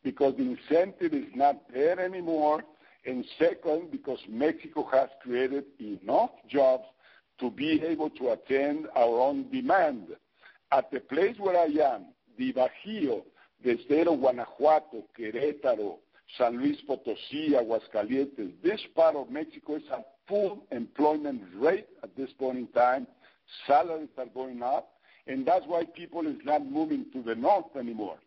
because 0.03 0.35
the 0.37 0.43
incentive 0.43 1.15
is 1.15 1.27
not 1.35 1.57
there 1.73 1.99
anymore. 1.99 2.63
And 3.05 3.25
second, 3.39 3.91
because 3.91 4.19
Mexico 4.29 4.89
has 4.93 5.09
created 5.23 5.65
enough 5.81 6.31
jobs 6.49 6.85
to 7.41 7.51
be 7.51 7.83
able 7.83 8.11
to 8.11 8.31
attend 8.31 8.87
our 8.97 9.21
own 9.21 9.51
demand. 9.51 10.09
At 10.73 10.91
the 10.91 11.01
place 11.01 11.37
where 11.39 11.57
I 11.57 11.95
am, 11.95 12.07
the 12.39 12.53
Bajío, 12.53 13.23
of 13.65 14.21
Guanajuato, 14.21 15.05
Querétaro, 15.19 15.97
San 16.37 16.59
Luis 16.59 16.77
Potosí, 16.89 17.53
Aguascalientes, 17.53 18.53
this 18.63 18.81
part 18.95 19.17
of 19.17 19.31
Mexico 19.31 19.77
is 19.77 19.83
at 19.93 20.07
full 20.29 20.65
employment 20.73 21.43
rate 21.55 21.87
at 22.03 22.15
this 22.17 22.31
point 22.39 22.59
in 22.59 22.67
time. 22.69 23.07
Salaries 23.67 24.09
are 24.19 24.27
going 24.27 24.63
up, 24.63 24.91
and 25.27 25.47
that's 25.47 25.65
why 25.67 25.85
people 25.85 26.27
is 26.27 26.37
not 26.45 26.67
moving 26.67 27.07
to 27.13 27.23
the 27.23 27.35
north 27.35 27.77
anymore. 27.79 28.19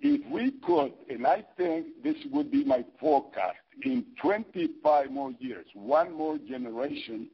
If 0.00 0.24
we 0.30 0.52
could, 0.64 0.92
and 1.10 1.26
I 1.26 1.44
think 1.56 1.86
this 2.04 2.16
would 2.30 2.50
be 2.50 2.64
my 2.64 2.84
forecast, 3.00 3.56
in 3.82 4.04
25 4.20 5.10
more 5.10 5.32
years, 5.40 5.66
one 5.74 6.12
more 6.12 6.38
generation, 6.38 7.28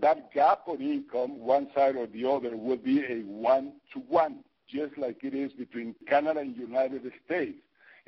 that 0.00 0.32
gap 0.32 0.60
of 0.66 0.80
income, 0.80 1.38
one 1.38 1.68
side 1.74 1.96
or 1.96 2.06
the 2.06 2.28
other, 2.28 2.56
will 2.56 2.76
be 2.76 3.00
a 3.00 3.20
one-to-one, 3.22 4.38
just 4.68 4.96
like 4.98 5.22
it 5.22 5.34
is 5.34 5.52
between 5.52 5.94
Canada 6.08 6.40
and 6.40 6.56
United 6.56 7.02
States. 7.24 7.58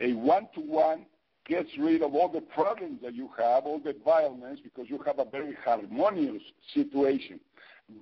A 0.01 0.13
one-to-one 0.13 1.07
gets 1.47 1.71
rid 1.79 2.03
of 2.03 2.15
all 2.15 2.29
the 2.29 2.41
problems 2.41 3.01
that 3.03 3.15
you 3.15 3.31
have, 3.39 3.65
all 3.65 3.79
the 3.79 3.95
violence, 4.05 4.61
because 4.63 4.89
you 4.89 4.99
have 5.07 5.19
a 5.19 5.25
very 5.25 5.57
harmonious 5.65 6.43
situation. 6.75 7.41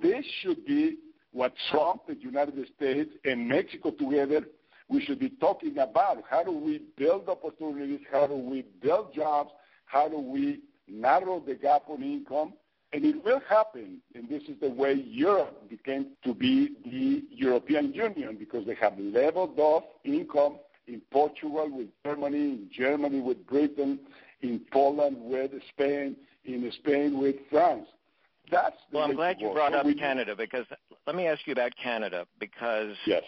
This 0.02 0.24
should 0.42 0.64
be 0.66 0.98
what 1.32 1.52
Trump, 1.70 2.06
the 2.08 2.16
United 2.16 2.66
States, 2.76 3.10
and 3.24 3.48
Mexico 3.48 3.90
together, 3.90 4.46
we 4.88 5.04
should 5.04 5.18
be 5.18 5.30
talking 5.30 5.78
about. 5.78 6.22
How 6.28 6.42
do 6.42 6.52
we 6.52 6.82
build 6.96 7.28
opportunities? 7.28 8.00
How 8.10 8.26
do 8.26 8.34
we 8.36 8.64
build 8.82 9.14
jobs? 9.14 9.50
How 9.84 10.08
do 10.08 10.18
we 10.18 10.60
narrow 10.88 11.40
the 11.40 11.54
gap 11.54 11.82
on 11.88 12.02
income? 12.02 12.54
And 12.92 13.04
it 13.04 13.24
will 13.24 13.40
happen, 13.48 14.00
and 14.14 14.28
this 14.28 14.44
is 14.44 14.58
the 14.60 14.70
way 14.70 14.94
Europe 14.94 15.68
became 15.68 16.12
to 16.24 16.32
be 16.32 16.76
the 16.84 17.24
European 17.34 17.92
Union 17.92 18.36
because 18.38 18.64
they 18.64 18.76
have 18.76 18.98
leveled 18.98 19.58
off 19.58 19.84
income 20.04 20.58
in 20.86 21.02
Portugal 21.10 21.68
with 21.70 21.88
Germany, 22.04 22.38
in 22.38 22.70
Germany 22.72 23.20
with 23.20 23.44
Britain, 23.46 23.98
in 24.40 24.60
Poland 24.72 25.16
with 25.20 25.50
Spain, 25.70 26.16
in 26.44 26.70
Spain 26.78 27.18
with 27.20 27.36
France. 27.50 27.86
That's 28.50 28.76
well. 28.92 29.04
I'm 29.04 29.16
glad 29.16 29.40
you 29.40 29.50
brought 29.52 29.72
so 29.72 29.78
up 29.78 29.96
Canada 29.98 30.36
because 30.36 30.66
let 31.06 31.16
me 31.16 31.26
ask 31.26 31.46
you 31.46 31.52
about 31.52 31.72
Canada 31.76 32.26
because 32.38 32.94
yes. 33.06 33.24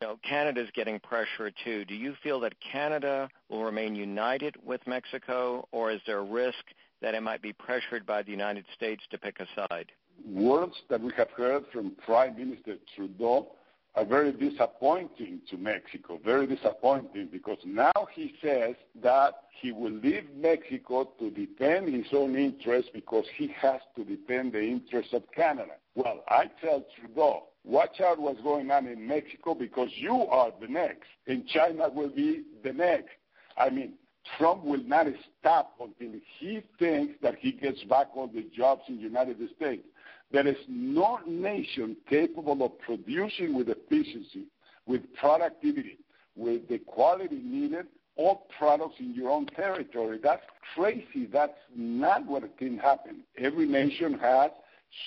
You 0.00 0.08
know, 0.08 0.18
Canada 0.28 0.60
is 0.60 0.68
getting 0.74 0.98
pressure 0.98 1.52
too. 1.64 1.84
Do 1.84 1.94
you 1.94 2.14
feel 2.22 2.40
that 2.40 2.54
Canada 2.60 3.28
will 3.48 3.62
remain 3.64 3.94
united 3.94 4.56
with 4.62 4.84
Mexico, 4.86 5.68
or 5.70 5.92
is 5.92 6.00
there 6.06 6.18
a 6.18 6.24
risk 6.24 6.64
that 7.04 7.14
it 7.14 7.22
might 7.22 7.42
be 7.42 7.52
pressured 7.52 8.06
by 8.06 8.22
the 8.22 8.30
United 8.30 8.64
States 8.74 9.02
to 9.10 9.18
pick 9.18 9.38
a 9.38 9.46
side? 9.54 9.92
Words 10.26 10.72
that 10.88 11.02
we 11.02 11.12
have 11.18 11.28
heard 11.36 11.64
from 11.70 11.92
Prime 12.02 12.34
Minister 12.34 12.76
Trudeau 12.96 13.52
are 13.94 14.06
very 14.06 14.32
disappointing 14.32 15.40
to 15.50 15.58
Mexico, 15.58 16.18
very 16.24 16.46
disappointing 16.46 17.28
because 17.30 17.58
now 17.66 17.92
he 18.14 18.34
says 18.42 18.74
that 19.02 19.34
he 19.60 19.70
will 19.70 19.92
leave 19.92 20.24
Mexico 20.34 21.10
to 21.18 21.30
defend 21.30 21.94
his 21.94 22.06
own 22.14 22.36
interests 22.36 22.90
because 22.94 23.26
he 23.36 23.48
has 23.48 23.82
to 23.96 24.04
defend 24.04 24.54
the 24.54 24.62
interests 24.62 25.12
of 25.12 25.24
Canada. 25.36 25.72
Well, 25.94 26.24
I 26.28 26.50
tell 26.62 26.86
Trudeau, 26.98 27.48
watch 27.64 28.00
out 28.00 28.18
what's 28.18 28.40
going 28.40 28.70
on 28.70 28.86
in 28.86 29.06
Mexico 29.06 29.54
because 29.54 29.90
you 29.96 30.22
are 30.30 30.52
the 30.58 30.68
next, 30.68 31.10
and 31.26 31.46
China 31.48 31.90
will 31.90 32.08
be 32.08 32.44
the 32.64 32.72
next. 32.72 33.10
I 33.58 33.68
mean, 33.68 33.92
Trump 34.38 34.64
will 34.64 34.82
not 34.84 35.06
stop 35.38 35.74
until 35.80 36.18
he 36.38 36.62
thinks 36.78 37.14
that 37.22 37.36
he 37.38 37.52
gets 37.52 37.82
back 37.84 38.08
all 38.14 38.26
the 38.26 38.46
jobs 38.56 38.82
in 38.88 38.96
the 38.96 39.02
United 39.02 39.36
States. 39.56 39.84
There 40.32 40.46
is 40.46 40.56
no 40.68 41.18
nation 41.26 41.96
capable 42.08 42.64
of 42.64 42.78
producing 42.80 43.54
with 43.54 43.68
efficiency, 43.68 44.46
with 44.86 45.02
productivity, 45.14 45.98
with 46.36 46.68
the 46.68 46.78
quality 46.78 47.40
needed, 47.42 47.86
all 48.16 48.46
products 48.58 48.96
in 48.98 49.14
your 49.14 49.30
own 49.30 49.46
territory. 49.46 50.18
That's 50.22 50.42
crazy. 50.74 51.28
That's 51.32 51.52
not 51.74 52.26
what 52.26 52.56
can 52.58 52.78
happen. 52.78 53.20
Every 53.38 53.66
nation 53.66 54.18
has 54.18 54.50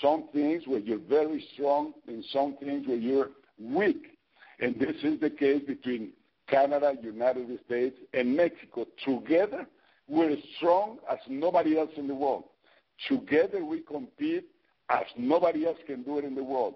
some 0.01 0.27
things 0.33 0.63
where 0.67 0.79
you're 0.79 0.99
very 0.99 1.45
strong 1.53 1.93
and 2.07 2.23
some 2.31 2.57
things 2.57 2.87
where 2.87 2.97
you're 2.97 3.29
weak. 3.59 4.17
And 4.59 4.75
this 4.79 4.95
is 5.03 5.19
the 5.19 5.29
case 5.29 5.63
between 5.65 6.11
Canada, 6.47 6.93
United 7.01 7.59
States, 7.65 7.97
and 8.13 8.35
Mexico. 8.35 8.85
Together, 9.03 9.67
we're 10.07 10.35
strong 10.57 10.97
as 11.11 11.19
nobody 11.27 11.77
else 11.77 11.91
in 11.97 12.07
the 12.07 12.15
world. 12.15 12.45
Together, 13.07 13.63
we 13.63 13.81
compete 13.81 14.45
as 14.89 15.05
nobody 15.17 15.65
else 15.65 15.77
can 15.85 16.03
do 16.03 16.17
it 16.17 16.25
in 16.25 16.35
the 16.35 16.43
world. 16.43 16.75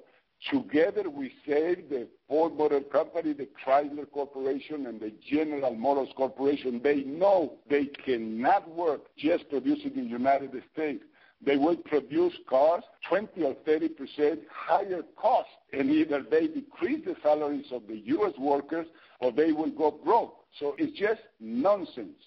Together, 0.50 1.10
we 1.10 1.32
save 1.46 1.90
the 1.90 2.08
Ford 2.28 2.58
Motor 2.58 2.82
Company, 2.82 3.34
the 3.34 3.48
Chrysler 3.64 4.10
Corporation, 4.12 4.88
and 4.88 5.00
the 5.00 5.14
General 5.30 5.76
Motors 5.76 6.10
Corporation. 6.18 6.82
They 6.84 7.04
know 7.04 7.54
they 7.70 7.86
cannot 7.86 8.68
work 8.70 9.02
just 9.18 9.48
producing 9.50 9.96
in 9.96 10.06
the 10.06 10.10
United 10.10 10.52
States. 10.74 11.04
They 11.44 11.58
will 11.58 11.78
produce 11.78 12.34
cars 12.50 12.84
20 13.10 13.44
or 13.44 13.56
30 13.66 13.90
percent 13.90 14.40
higher 14.52 15.02
cost, 15.16 15.50
and 15.74 15.90
either 15.90 16.24
they 16.30 16.48
decrease 16.48 17.06
the 17.06 17.16
salaries 17.24 17.72
of 17.72 17.84
the 17.88 17.98
U.S. 18.06 18.34
workers 18.40 18.88
or 19.22 19.32
they 19.32 19.52
will 19.52 19.72
go 19.72 19.92
broke. 19.92 20.36
So 20.60 20.76
it's 20.78 20.98
just 20.98 21.22
nonsense 21.40 22.18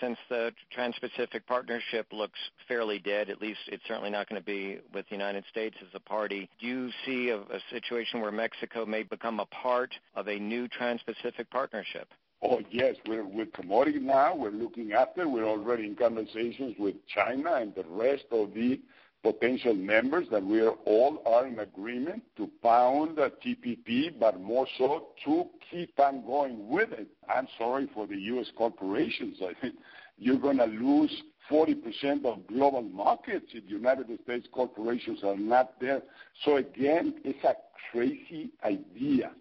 since 0.00 0.18
the 0.28 0.52
Trans-Pacific 0.72 1.46
Partnership 1.46 2.06
looks 2.12 2.38
fairly 2.66 2.98
dead, 2.98 3.28
at 3.28 3.40
least 3.40 3.60
it's 3.66 3.82
certainly 3.86 4.10
not 4.10 4.28
going 4.28 4.40
to 4.40 4.44
be 4.44 4.78
with 4.92 5.08
the 5.08 5.14
United 5.14 5.44
States 5.50 5.76
as 5.80 5.88
a 5.94 6.00
party, 6.00 6.48
do 6.60 6.66
you 6.66 6.90
see 7.04 7.28
a, 7.28 7.38
a 7.38 7.60
situation 7.70 8.20
where 8.20 8.32
Mexico 8.32 8.86
may 8.86 9.02
become 9.02 9.40
a 9.40 9.46
part 9.46 9.94
of 10.14 10.28
a 10.28 10.38
new 10.38 10.68
Trans-Pacific 10.68 11.50
Partnership? 11.50 12.08
Oh, 12.42 12.60
yes. 12.70 12.96
We're, 13.06 13.24
we're 13.24 13.46
promoting 13.46 14.04
now. 14.04 14.34
We're 14.34 14.50
looking 14.50 14.92
after. 14.92 15.28
We're 15.28 15.46
already 15.46 15.84
in 15.84 15.94
conversations 15.94 16.74
with 16.76 16.96
China 17.06 17.54
and 17.54 17.72
the 17.74 17.84
rest 17.88 18.24
of 18.32 18.52
the 18.52 18.80
potential 19.22 19.74
members 19.74 20.26
that 20.30 20.44
we 20.44 20.60
are 20.60 20.74
all 20.84 21.22
are 21.24 21.46
in 21.46 21.60
agreement 21.60 22.22
to 22.36 22.50
found 22.62 23.18
a 23.18 23.30
TPP, 23.30 24.18
but 24.18 24.40
more 24.40 24.66
so 24.78 25.08
to 25.24 25.46
keep 25.70 25.98
on 26.00 26.24
going 26.26 26.68
with 26.68 26.90
it. 26.92 27.06
I'm 27.28 27.46
sorry 27.56 27.88
for 27.94 28.06
the 28.06 28.16
U.S. 28.16 28.46
corporations. 28.56 29.38
I 29.40 29.52
think 29.60 29.76
you're 30.18 30.38
going 30.38 30.58
to 30.58 30.64
lose 30.64 31.22
40% 31.50 32.24
of 32.24 32.46
global 32.46 32.82
markets 32.82 33.46
if 33.52 33.64
United 33.66 34.06
States 34.24 34.48
corporations 34.52 35.20
are 35.24 35.36
not 35.36 35.80
there. 35.80 36.02
So 36.44 36.56
again, 36.56 37.14
it's 37.24 37.44
a 37.44 37.54
crazy 37.90 38.50
idea. 38.64 39.32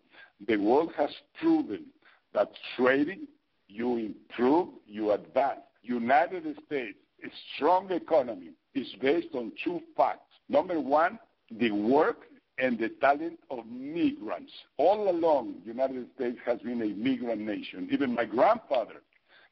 The 0.48 0.58
world 0.58 0.92
has 0.98 1.10
proven 1.40 1.86
that 2.34 2.52
trading, 2.76 3.28
you 3.68 3.98
improve, 3.98 4.70
you 4.88 5.12
advance. 5.12 5.62
United 5.84 6.44
States, 6.66 6.98
a 7.24 7.30
strong 7.56 7.92
economy, 7.92 8.52
is 8.74 8.88
based 9.02 9.34
on 9.34 9.52
two 9.64 9.82
facts. 9.98 10.20
Number 10.50 10.80
one, 10.80 11.20
the 11.60 11.72
work 11.72 12.24
and 12.58 12.78
the 12.78 12.90
talent 13.02 13.40
of 13.50 13.66
migrants. 13.68 14.52
All 14.78 15.10
along, 15.10 15.56
the 15.66 15.72
United 15.72 16.08
States 16.16 16.38
has 16.46 16.60
been 16.60 16.82
a 16.82 16.88
migrant 16.88 17.42
nation. 17.42 17.88
Even 17.92 18.14
my 18.14 18.26
grandfather, 18.26 19.02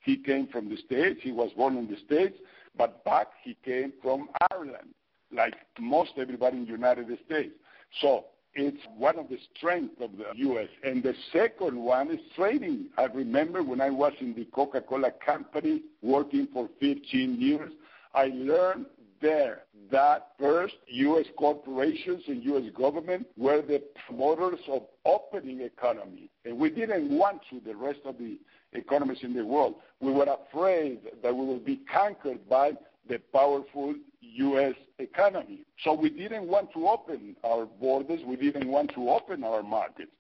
he 0.02 0.18
came 0.18 0.48
from 0.48 0.70
the 0.70 0.78
States. 0.78 1.20
He 1.22 1.32
was 1.32 1.52
born 1.58 1.78
in 1.78 1.88
the 1.88 1.98
States, 2.06 2.38
but 2.78 3.04
back 3.04 3.28
he 3.44 3.58
came 3.66 3.94
from 4.02 4.30
Ireland, 4.52 4.94
like 5.32 5.56
most 5.80 6.12
everybody 6.18 6.58
in 6.58 6.66
the 6.66 6.72
United 6.72 7.08
States. 7.26 7.54
So 8.02 8.26
it's 8.56 8.82
one 8.98 9.18
of 9.20 9.30
the 9.30 9.38
strengths 9.56 10.02
of 10.02 10.12
the 10.18 10.26
U.S. 10.36 10.68
And 10.84 11.04
the 11.04 11.14
second 11.32 11.78
one 11.78 12.12
is 12.12 12.20
trading. 12.36 12.88
I 12.98 13.06
remember 13.06 13.64
when 13.64 13.82
I 13.82 13.90
was 13.90 14.14
in 14.20 14.34
the 14.34 14.46
Coca-Cola 14.46 15.12
company 15.24 15.84
working 16.02 16.48
for 16.52 16.70
15 16.80 17.40
years, 17.40 17.72
I 18.14 18.32
learned 18.34 18.88
there 19.22 19.64
that 19.92 20.30
first 20.40 20.76
U.S. 20.88 21.26
corporations 21.38 22.24
and 22.28 22.44
U.S. 22.44 22.64
government 22.78 23.28
were 23.38 23.62
the 23.62 23.82
promoters 24.06 24.60
of 24.68 24.84
opening 25.06 25.62
economy. 25.62 26.30
And 26.46 26.58
we 26.58 26.70
didn't 26.70 27.18
want 27.18 27.42
to, 27.50 27.60
the 27.60 27.76
rest 27.76 28.00
of 28.06 28.18
the 28.18 28.40
economies 28.74 29.20
in 29.22 29.34
the 29.34 29.46
world. 29.46 29.76
We 30.00 30.12
were 30.12 30.28
afraid 30.28 31.00
that 31.24 31.36
we 31.36 31.46
would 31.46 31.66
be 31.66 31.82
conquered 31.92 32.48
by 32.48 32.74
the 33.08 33.20
powerful 33.34 33.96
U.S. 34.22 34.74
economy. 35.00 35.66
So 35.84 35.94
we 35.94 36.10
didn't 36.10 36.48
want 36.48 36.72
to 36.74 36.88
open 36.88 37.36
our 37.44 37.66
borders. 37.66 38.22
We 38.26 38.36
didn't 38.36 38.68
want 38.68 38.94
to 38.96 39.10
open 39.10 39.44
our 39.44 39.64
markets. 39.64 40.12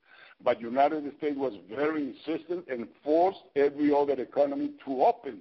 But 0.43 0.61
United 0.61 1.03
States 1.17 1.35
was 1.37 1.53
very 1.69 2.03
insistent 2.03 2.65
and 2.69 2.87
forced 3.03 3.39
every 3.55 3.93
other 3.93 4.13
economy 4.13 4.71
to 4.85 5.03
open, 5.03 5.39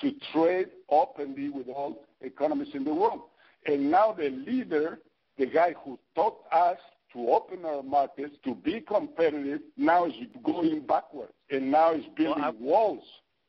to 0.00 0.12
trade 0.32 0.68
openly 0.88 1.50
with 1.50 1.68
all 1.68 2.06
economies 2.22 2.74
in 2.74 2.84
the 2.84 2.94
world. 2.94 3.22
And 3.66 3.90
now 3.90 4.12
the 4.16 4.30
leader, 4.30 5.00
the 5.36 5.46
guy 5.46 5.74
who 5.84 5.98
taught 6.14 6.38
us 6.50 6.78
to 7.12 7.28
open 7.30 7.64
our 7.64 7.82
markets, 7.82 8.36
to 8.44 8.54
be 8.54 8.80
competitive, 8.80 9.60
now 9.76 10.06
is 10.06 10.12
going 10.44 10.86
backwards. 10.86 11.32
And 11.50 11.70
now 11.70 11.92
is 11.92 12.04
building 12.16 12.42
well, 12.42 12.54
walls. 12.58 13.04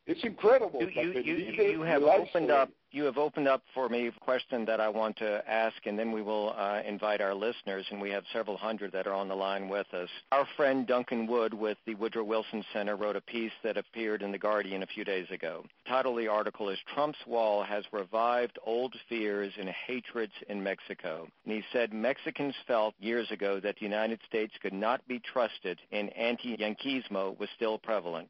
It's 0.06 0.24
incredible. 0.24 0.82
You, 0.82 1.12
you, 1.12 1.22
you, 1.22 1.64
you 1.64 1.82
have 1.82 2.04
opened 2.04 2.52
up 2.52 2.70
you 2.92 3.04
have 3.04 3.18
opened 3.18 3.48
up 3.48 3.62
for 3.74 3.88
me 3.88 4.08
a 4.08 4.12
question 4.12 4.66
that 4.66 4.80
I 4.80 4.90
want 4.90 5.18
to 5.18 5.44
ask, 5.50 5.76
and 5.86 5.98
then 5.98 6.12
we 6.12 6.22
will 6.22 6.54
uh, 6.58 6.82
invite 6.86 7.22
our 7.22 7.34
listeners, 7.34 7.86
and 7.92 8.02
we 8.02 8.10
have 8.10 8.24
several 8.34 8.58
hundred 8.58 8.92
that 8.94 9.08
are 9.08 9.14
on 9.14 9.28
the 9.28 9.36
line 9.36 9.70
with 9.70 9.94
us. 9.94 10.10
Our 10.32 10.48
friend 10.58 10.88
Duncan 10.88 11.28
Wood 11.28 11.54
with 11.54 11.78
the 11.86 11.96
Woodrow 11.96 12.24
Wilson 12.24 12.64
Center 12.74 12.96
wrote 12.96 13.16
a 13.16 13.22
piece 13.22 13.52
that 13.64 13.78
appeared 13.78 14.22
in 14.22 14.32
The 14.32 14.38
Guardian 14.38 14.84
a 14.84 14.88
few 14.88 15.04
days 15.04 15.28
ago. 15.32 15.64
The 15.86 15.90
title 15.90 16.14
of 16.14 16.18
the 16.18 16.28
article 16.28 16.70
is 16.70 16.80
Trump's 16.94 17.20
Wall 17.28 17.64
Has 17.64 17.84
Revived 17.92 18.58
Old 18.66 18.96
Fears 19.08 19.54
and 19.60 19.70
Hatreds 19.70 20.34
in 20.48 20.64
Mexico. 20.64 21.28
And 21.46 21.54
he 21.54 21.64
said 21.72 21.94
Mexicans 21.94 22.56
felt 22.68 22.96
years 23.00 23.30
ago 23.32 23.60
that 23.60 23.76
the 23.76 23.86
United 23.86 24.20
States 24.28 24.54
could 24.62 24.74
not 24.74 25.08
be 25.08 25.20
trusted 25.20 25.80
and 25.92 26.16
anti-Yanquismo 26.18 27.38
was 27.40 27.50
still 27.56 27.78
prevalent. 27.78 28.30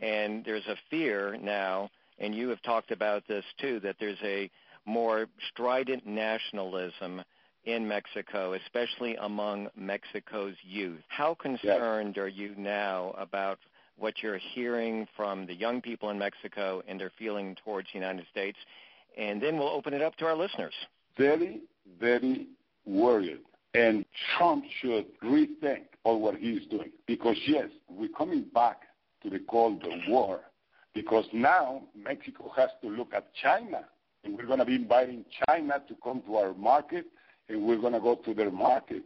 And 0.00 0.44
there's 0.44 0.66
a 0.66 0.76
fear 0.90 1.36
now 1.40 1.90
and 2.18 2.34
you 2.34 2.48
have 2.48 2.62
talked 2.62 2.90
about 2.90 3.26
this 3.28 3.44
too, 3.60 3.80
that 3.80 3.96
there's 3.98 4.18
a 4.22 4.50
more 4.84 5.26
strident 5.50 6.06
nationalism 6.06 7.22
in 7.64 7.86
Mexico, 7.86 8.54
especially 8.54 9.16
among 9.16 9.68
Mexico's 9.76 10.54
youth. 10.62 11.00
How 11.08 11.34
concerned 11.34 12.18
are 12.18 12.28
you 12.28 12.54
now 12.56 13.14
about 13.16 13.58
what 13.98 14.14
you're 14.22 14.38
hearing 14.38 15.06
from 15.16 15.46
the 15.46 15.54
young 15.54 15.80
people 15.80 16.10
in 16.10 16.18
Mexico 16.18 16.82
and 16.88 16.98
their 16.98 17.12
feeling 17.18 17.56
towards 17.64 17.88
the 17.92 17.98
United 17.98 18.26
States? 18.30 18.58
And 19.16 19.40
then 19.40 19.58
we'll 19.58 19.68
open 19.68 19.94
it 19.94 20.02
up 20.02 20.16
to 20.16 20.26
our 20.26 20.34
listeners. 20.34 20.74
Very, 21.16 21.60
very 22.00 22.46
worried. 22.84 23.40
And 23.74 24.04
Trump 24.36 24.64
should 24.80 25.06
rethink 25.20 25.84
all 26.04 26.20
what 26.20 26.36
he's 26.36 26.66
doing. 26.66 26.90
Because, 27.06 27.36
yes, 27.46 27.68
we're 27.88 28.08
coming 28.08 28.44
back 28.52 28.82
to 29.22 29.30
the 29.30 29.38
Cold 29.48 29.84
War 30.08 30.40
because 30.94 31.24
now 31.32 31.82
Mexico 31.96 32.52
has 32.56 32.70
to 32.82 32.88
look 32.88 33.12
at 33.14 33.32
China, 33.34 33.84
and 34.24 34.36
we're 34.36 34.46
going 34.46 34.58
to 34.58 34.64
be 34.64 34.74
inviting 34.74 35.24
China 35.48 35.82
to 35.88 35.94
come 36.02 36.22
to 36.26 36.36
our 36.36 36.54
market, 36.54 37.06
and 37.48 37.66
we're 37.66 37.80
going 37.80 37.92
to 37.92 38.00
go 38.00 38.14
to 38.16 38.34
their 38.34 38.50
market. 38.50 39.02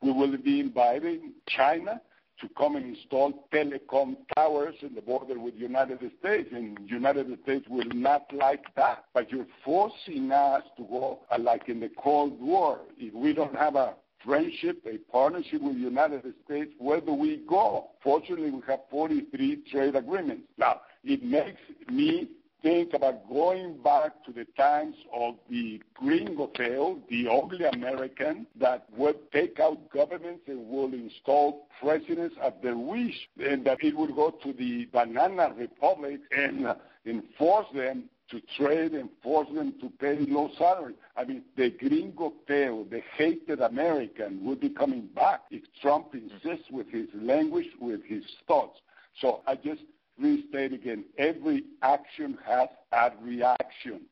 We 0.00 0.12
will 0.12 0.36
be 0.36 0.60
inviting 0.60 1.32
China 1.48 2.00
to 2.40 2.48
come 2.56 2.76
and 2.76 2.96
install 2.96 3.46
telecom 3.52 4.16
towers 4.36 4.76
in 4.82 4.94
the 4.94 5.00
border 5.00 5.38
with 5.38 5.54
the 5.54 5.60
United 5.60 5.98
States, 6.20 6.48
and 6.52 6.78
United 6.88 7.26
States 7.42 7.66
will 7.68 7.88
not 7.92 8.26
like 8.32 8.64
that. 8.76 9.04
But 9.12 9.30
you're 9.30 9.46
forcing 9.64 10.30
us 10.30 10.62
to 10.76 10.84
go 10.84 11.20
uh, 11.30 11.38
like 11.38 11.68
in 11.68 11.80
the 11.80 11.90
Cold 11.98 12.40
War. 12.40 12.80
If 12.96 13.12
we 13.14 13.32
don't 13.32 13.56
have 13.56 13.74
a 13.74 13.94
friendship, 14.24 14.84
a 14.86 14.98
partnership 15.10 15.62
with 15.62 15.74
the 15.74 15.80
United 15.80 16.22
States, 16.44 16.72
where 16.78 17.00
do 17.00 17.12
we 17.12 17.42
go? 17.48 17.90
Fortunately, 18.02 18.50
we 18.50 18.60
have 18.68 18.80
43 18.90 19.62
trade 19.70 19.96
agreements. 19.96 20.42
Now, 20.58 20.80
it 21.04 21.22
makes 21.22 21.60
me 21.90 22.28
think 22.62 22.92
about 22.92 23.28
going 23.28 23.80
back 23.82 24.24
to 24.24 24.32
the 24.32 24.44
times 24.56 24.96
of 25.14 25.36
the 25.48 25.80
gringo 25.94 26.48
tail, 26.54 26.98
the 27.08 27.28
ugly 27.28 27.64
American 27.64 28.46
that 28.60 28.86
would 28.96 29.16
take 29.32 29.60
out 29.60 29.88
governments 29.90 30.42
and 30.48 30.68
will 30.68 30.92
install 30.92 31.68
presidents 31.80 32.34
at 32.42 32.62
their 32.62 32.76
wish, 32.76 33.28
and 33.38 33.64
that 33.64 33.78
it 33.82 33.96
would 33.96 34.14
go 34.14 34.30
to 34.30 34.52
the 34.52 34.86
banana 34.92 35.52
republic 35.56 36.20
and 36.36 36.66
enforce 37.06 37.66
them 37.74 38.04
to 38.30 38.42
trade 38.58 38.92
and 38.92 39.08
force 39.22 39.48
them 39.54 39.72
to 39.80 39.88
pay 39.98 40.18
low 40.28 40.50
salary. 40.58 40.94
I 41.16 41.24
mean, 41.24 41.42
the 41.56 41.70
gringo 41.70 42.34
tail, 42.46 42.84
the 42.84 43.00
hated 43.16 43.60
American, 43.60 44.44
would 44.44 44.60
be 44.60 44.68
coming 44.68 45.08
back 45.14 45.42
if 45.50 45.62
Trump 45.80 46.08
insists 46.12 46.70
with 46.70 46.90
his 46.90 47.06
language, 47.14 47.68
with 47.80 48.04
his 48.04 48.24
thoughts. 48.46 48.80
So 49.20 49.40
I 49.46 49.54
just 49.54 49.80
restate 50.20 50.72
again, 50.72 51.04
every 51.18 51.64
action 51.82 52.38
has 52.46 52.68
a 52.92 53.10
reaction. 53.22 54.02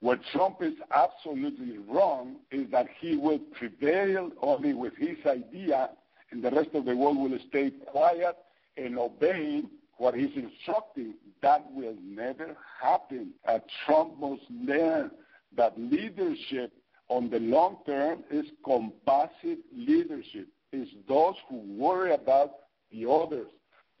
What 0.00 0.20
Trump 0.32 0.62
is 0.62 0.74
absolutely 0.92 1.78
wrong 1.78 2.36
is 2.50 2.70
that 2.70 2.86
he 3.00 3.16
will 3.16 3.40
prevail 3.58 4.30
only 4.40 4.72
with 4.72 4.94
his 4.96 5.16
idea 5.26 5.90
and 6.30 6.42
the 6.42 6.50
rest 6.50 6.70
of 6.74 6.84
the 6.84 6.94
world 6.94 7.16
will 7.16 7.38
stay 7.48 7.70
quiet 7.70 8.36
and 8.76 8.98
obeying 8.98 9.70
what 9.96 10.14
he's 10.14 10.36
instructing. 10.36 11.14
That 11.42 11.64
will 11.72 11.96
never 12.04 12.56
happen. 12.80 13.32
Uh, 13.46 13.58
Trump 13.84 14.18
must 14.18 14.42
learn 14.50 15.10
that 15.56 15.78
leadership 15.78 16.72
on 17.08 17.30
the 17.30 17.40
long 17.40 17.78
term 17.86 18.22
is 18.30 18.46
composite 18.64 19.60
leadership. 19.74 20.48
It's 20.72 20.90
those 21.08 21.34
who 21.48 21.62
worry 21.66 22.12
about 22.12 22.52
the 22.92 23.10
others 23.10 23.48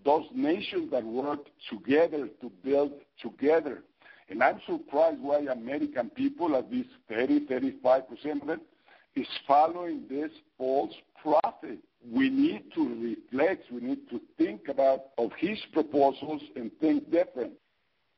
those 0.04 0.24
nations 0.34 0.90
that 0.90 1.04
work 1.04 1.40
together 1.70 2.28
to 2.40 2.50
build 2.64 2.92
together. 3.20 3.82
And 4.30 4.42
I'm 4.42 4.60
surprised 4.66 5.20
why 5.20 5.38
American 5.38 6.10
people, 6.10 6.54
at 6.56 6.70
least 6.70 6.90
30, 7.08 7.46
35% 7.46 8.42
of 8.42 8.48
it, 8.50 8.60
is 9.16 9.26
following 9.46 10.02
this 10.08 10.30
false 10.56 10.92
prophet. 11.20 11.78
We 12.10 12.30
need 12.30 12.64
to 12.74 13.16
reflect, 13.32 13.72
we 13.72 13.80
need 13.80 14.08
to 14.10 14.20
think 14.36 14.68
about 14.68 15.06
of 15.18 15.30
his 15.38 15.58
proposals 15.72 16.42
and 16.56 16.70
think 16.80 17.10
different. 17.10 17.52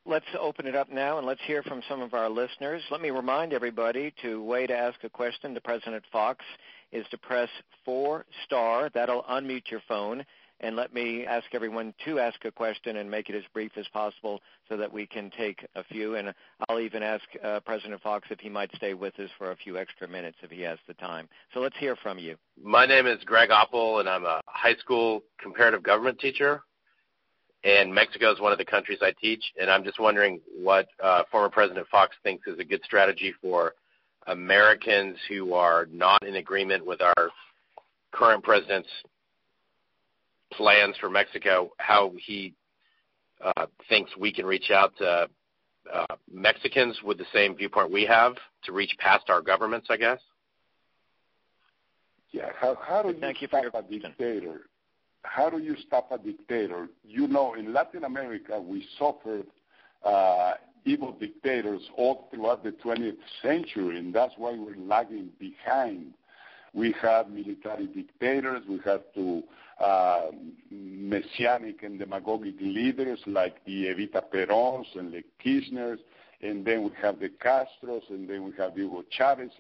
Let's 0.07 0.27
open 0.39 0.67
it 0.67 0.75
up 0.75 0.91
now 0.91 1.19
and 1.19 1.27
let's 1.27 1.41
hear 1.47 1.63
from 1.63 1.83
some 1.89 2.01
of 2.01 2.15
our 2.15 2.29
listeners. 2.29 2.83
Let 2.91 3.01
me 3.01 3.11
remind 3.11 3.53
everybody 3.53 4.13
to 4.23 4.43
way 4.43 4.67
to 4.67 4.77
ask 4.77 5.03
a 5.05 5.11
question 5.11 5.55
to 5.55 5.61
President 5.61 6.03
Fox 6.11 6.45
is 6.91 7.07
to 7.11 7.19
press 7.19 7.49
four 7.85 8.25
star. 8.45 8.91
That'll 8.93 9.23
unmute 9.25 9.71
your 9.71 9.83
phone 9.87 10.25
and 10.61 10.77
let 10.77 10.93
me 10.93 11.25
ask 11.27 11.47
everyone 11.53 11.95
to 12.05 12.19
ask 12.19 12.45
a 12.45 12.51
question 12.51 12.97
and 12.97 13.11
make 13.11 13.29
it 13.31 13.35
as 13.35 13.43
brief 13.53 13.73
as 13.77 13.89
possible 13.89 14.41
so 14.69 14.77
that 14.77 14.93
we 14.93 15.07
can 15.07 15.31
take 15.37 15.67
a 15.75 15.83
few. 15.83 16.17
And 16.17 16.35
I'll 16.69 16.81
even 16.81 17.03
ask 17.03 17.25
uh, 17.43 17.61
President 17.61 18.01
Fox 18.03 18.29
if 18.31 18.41
he 18.41 18.49
might 18.49 18.71
stay 18.77 18.95
with 18.95 19.19
us 19.19 19.31
for 19.39 19.51
a 19.51 19.57
few 19.57 19.79
extra 19.79 20.07
minutes 20.07 20.39
if 20.43 20.51
he 20.51 20.63
has 20.63 20.79
the 20.87 20.95
time. 20.95 21.29
So 21.55 21.61
let's 21.61 21.77
hear 21.79 21.97
from 21.97 22.19
you. 22.19 22.37
My 22.63 22.87
name 22.87 23.07
is 23.07 23.19
Greg 23.25 23.51
Oppel, 23.51 24.01
and 24.01 24.09
I'm 24.09 24.25
a 24.25 24.41
high 24.47 24.77
school 24.77 25.23
comparative 25.41 25.83
government 25.83 26.19
teacher. 26.19 26.63
And 27.63 27.95
Mexico 27.95 28.33
is 28.33 28.41
one 28.41 28.53
of 28.53 28.59
the 28.59 28.65
countries 28.65 29.01
I 29.03 29.13
teach, 29.21 29.45
and 29.61 29.71
I'm 29.71 29.85
just 29.85 30.01
wondering 30.01 30.41
what 30.57 30.89
uh, 31.03 31.25
former 31.31 31.51
President 31.51 31.87
Fox 31.89 32.17
thinks 32.23 32.47
is 32.47 32.59
a 32.59 32.65
good 32.65 32.81
strategy 32.85 33.35
for 33.43 33.75
Americans 34.27 35.19
who 35.29 35.53
are 35.53 35.87
not 35.93 36.23
in 36.27 36.37
agreement 36.37 36.87
with 36.87 37.03
our 37.03 37.31
current 38.13 38.43
president's 38.43 38.89
plans 40.53 40.97
for 40.99 41.11
Mexico, 41.11 41.71
how 41.79 42.13
he 42.17 42.55
uh, 43.45 43.67
thinks 43.89 44.11
we 44.17 44.33
can 44.33 44.47
reach 44.47 44.71
out 44.71 44.97
to 44.99 45.29
uh, 45.93 46.17
Mexicans 46.31 47.01
with 47.03 47.19
the 47.19 47.27
same 47.33 47.57
viewpoint 47.57 47.91
we 47.91 48.05
have 48.05 48.35
to 48.65 48.73
reach 48.73 48.95
past 48.99 49.31
our 49.31 49.41
governments, 49.41 49.89
I 49.91 49.97
guess. 49.97 50.21
Yeah, 52.33 52.51
how, 52.59 52.79
how 52.81 53.03
do 53.03 53.09
you 53.09 53.21
Thank 53.21 53.39
stop 53.39 53.65
you 53.65 53.71
a 53.75 53.83
dictator? 53.83 54.61
How 55.23 55.51
do 55.51 55.59
you 55.59 55.77
stop 55.87 56.13
a 56.13 56.19
dictator? 56.19 56.89
You 57.03 57.27
know, 57.27 57.55
in 57.55 57.73
Latin 57.73 58.05
America, 58.05 58.61
we 58.61 58.87
suffered 58.99 59.47
uh, 60.05 60.53
evil 60.85 61.13
dictators 61.19 61.83
all 61.97 62.29
throughout 62.31 62.63
the 62.63 62.71
20th 62.71 63.17
century, 63.43 63.99
and 63.99 64.15
that's 64.15 64.35
why 64.37 64.53
we're 64.53 64.77
lagging 64.77 65.31
behind. 65.39 66.15
We 66.73 66.95
have 67.03 67.29
military 67.29 67.87
dictators. 67.87 68.63
We 68.69 68.81
have 68.85 69.03
uh, 69.81 70.27
messianic 70.71 71.83
and 71.83 71.99
demagogic 71.99 72.61
leaders 72.61 73.21
like 73.27 73.65
the 73.65 73.87
Evita 73.87 74.23
Perons 74.33 74.87
and 74.95 75.13
the 75.13 75.25
Kirchners, 75.45 75.99
and 76.43 76.65
then 76.65 76.85
we 76.85 76.91
have 77.01 77.19
the 77.19 77.29
Castros, 77.29 78.09
and 78.09 78.29
then 78.29 78.45
we 78.45 78.53
have 78.59 78.75
Hugo 78.75 79.05
Chavez. 79.11 79.51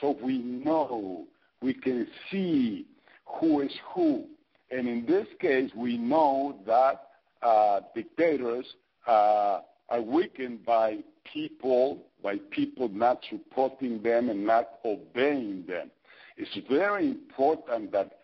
So 0.00 0.16
we 0.22 0.38
know, 0.38 1.24
we 1.60 1.74
can 1.74 2.06
see 2.30 2.86
who 3.26 3.60
is 3.60 3.72
who. 3.94 4.24
And 4.70 4.88
in 4.88 5.06
this 5.06 5.26
case, 5.40 5.70
we 5.74 5.96
know 5.96 6.58
that 6.66 7.08
uh, 7.42 7.80
dictators 7.94 8.66
uh, 9.06 9.60
are 9.88 10.00
weakened 10.02 10.64
by 10.64 10.98
people, 11.32 12.02
by 12.22 12.36
people 12.50 12.88
not 12.88 13.20
supporting 13.28 14.02
them 14.02 14.28
and 14.28 14.46
not 14.46 14.78
obeying 14.84 15.64
them. 15.66 15.90
It's 16.36 16.56
very 16.68 17.06
important 17.08 17.92
that 17.92 18.18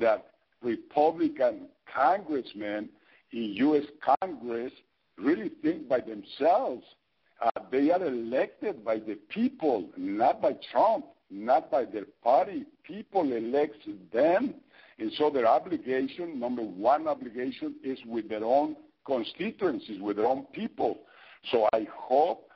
that 0.00 0.26
Republican 0.62 1.68
congressmen 1.92 2.88
in 3.32 3.42
U.S. 3.66 3.84
Congress 4.20 4.72
really 5.18 5.50
think 5.62 5.88
by 5.88 6.00
themselves 6.00 6.84
Uh, 7.40 7.50
they 7.70 7.90
are 7.90 8.02
elected 8.04 8.84
by 8.84 8.96
the 8.98 9.16
people, 9.28 9.88
not 9.96 10.40
by 10.40 10.52
Trump, 10.70 11.04
not 11.30 11.70
by 11.70 11.84
their 11.84 12.06
party. 12.22 12.64
People 12.84 13.32
elect 13.32 13.76
them. 14.12 14.54
And 14.98 15.12
so 15.18 15.30
their 15.30 15.46
obligation, 15.46 16.38
number 16.38 16.62
one 16.62 17.08
obligation, 17.08 17.74
is 17.82 17.98
with 18.06 18.28
their 18.28 18.44
own 18.44 18.76
constituencies, 19.04 20.00
with 20.00 20.16
their 20.16 20.26
own 20.26 20.46
people. 20.52 21.00
So 21.50 21.68
I 21.72 21.86
hope 21.92 22.48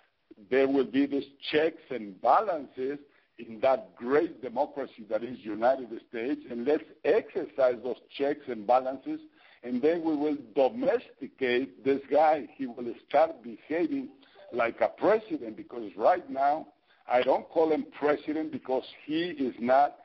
there 0.50 0.68
will 0.68 0.84
be 0.86 1.06
these 1.06 1.26
checks 1.50 1.82
and 1.90 2.20
balances 2.22 2.98
in 3.38 3.60
that 3.60 3.94
great 3.96 4.42
democracy 4.42 5.04
that 5.08 5.22
is 5.22 5.38
United 5.40 5.88
States, 6.08 6.40
and 6.50 6.66
let's 6.66 6.84
exercise 7.04 7.76
those 7.82 7.96
checks 8.16 8.42
and 8.48 8.66
balances, 8.66 9.20
and 9.62 9.80
then 9.80 10.02
we 10.04 10.16
will 10.16 10.36
domesticate 10.54 11.84
this 11.84 12.00
guy. 12.10 12.48
He 12.56 12.66
will 12.66 12.92
start 13.08 13.42
behaving 13.42 14.08
like 14.52 14.80
a 14.80 14.88
president 14.88 15.56
because 15.56 15.90
right 15.96 16.28
now 16.28 16.68
I 17.10 17.22
don't 17.22 17.48
call 17.48 17.72
him 17.72 17.86
president 17.98 18.52
because 18.52 18.84
he 19.06 19.30
is 19.30 19.54
not 19.58 19.96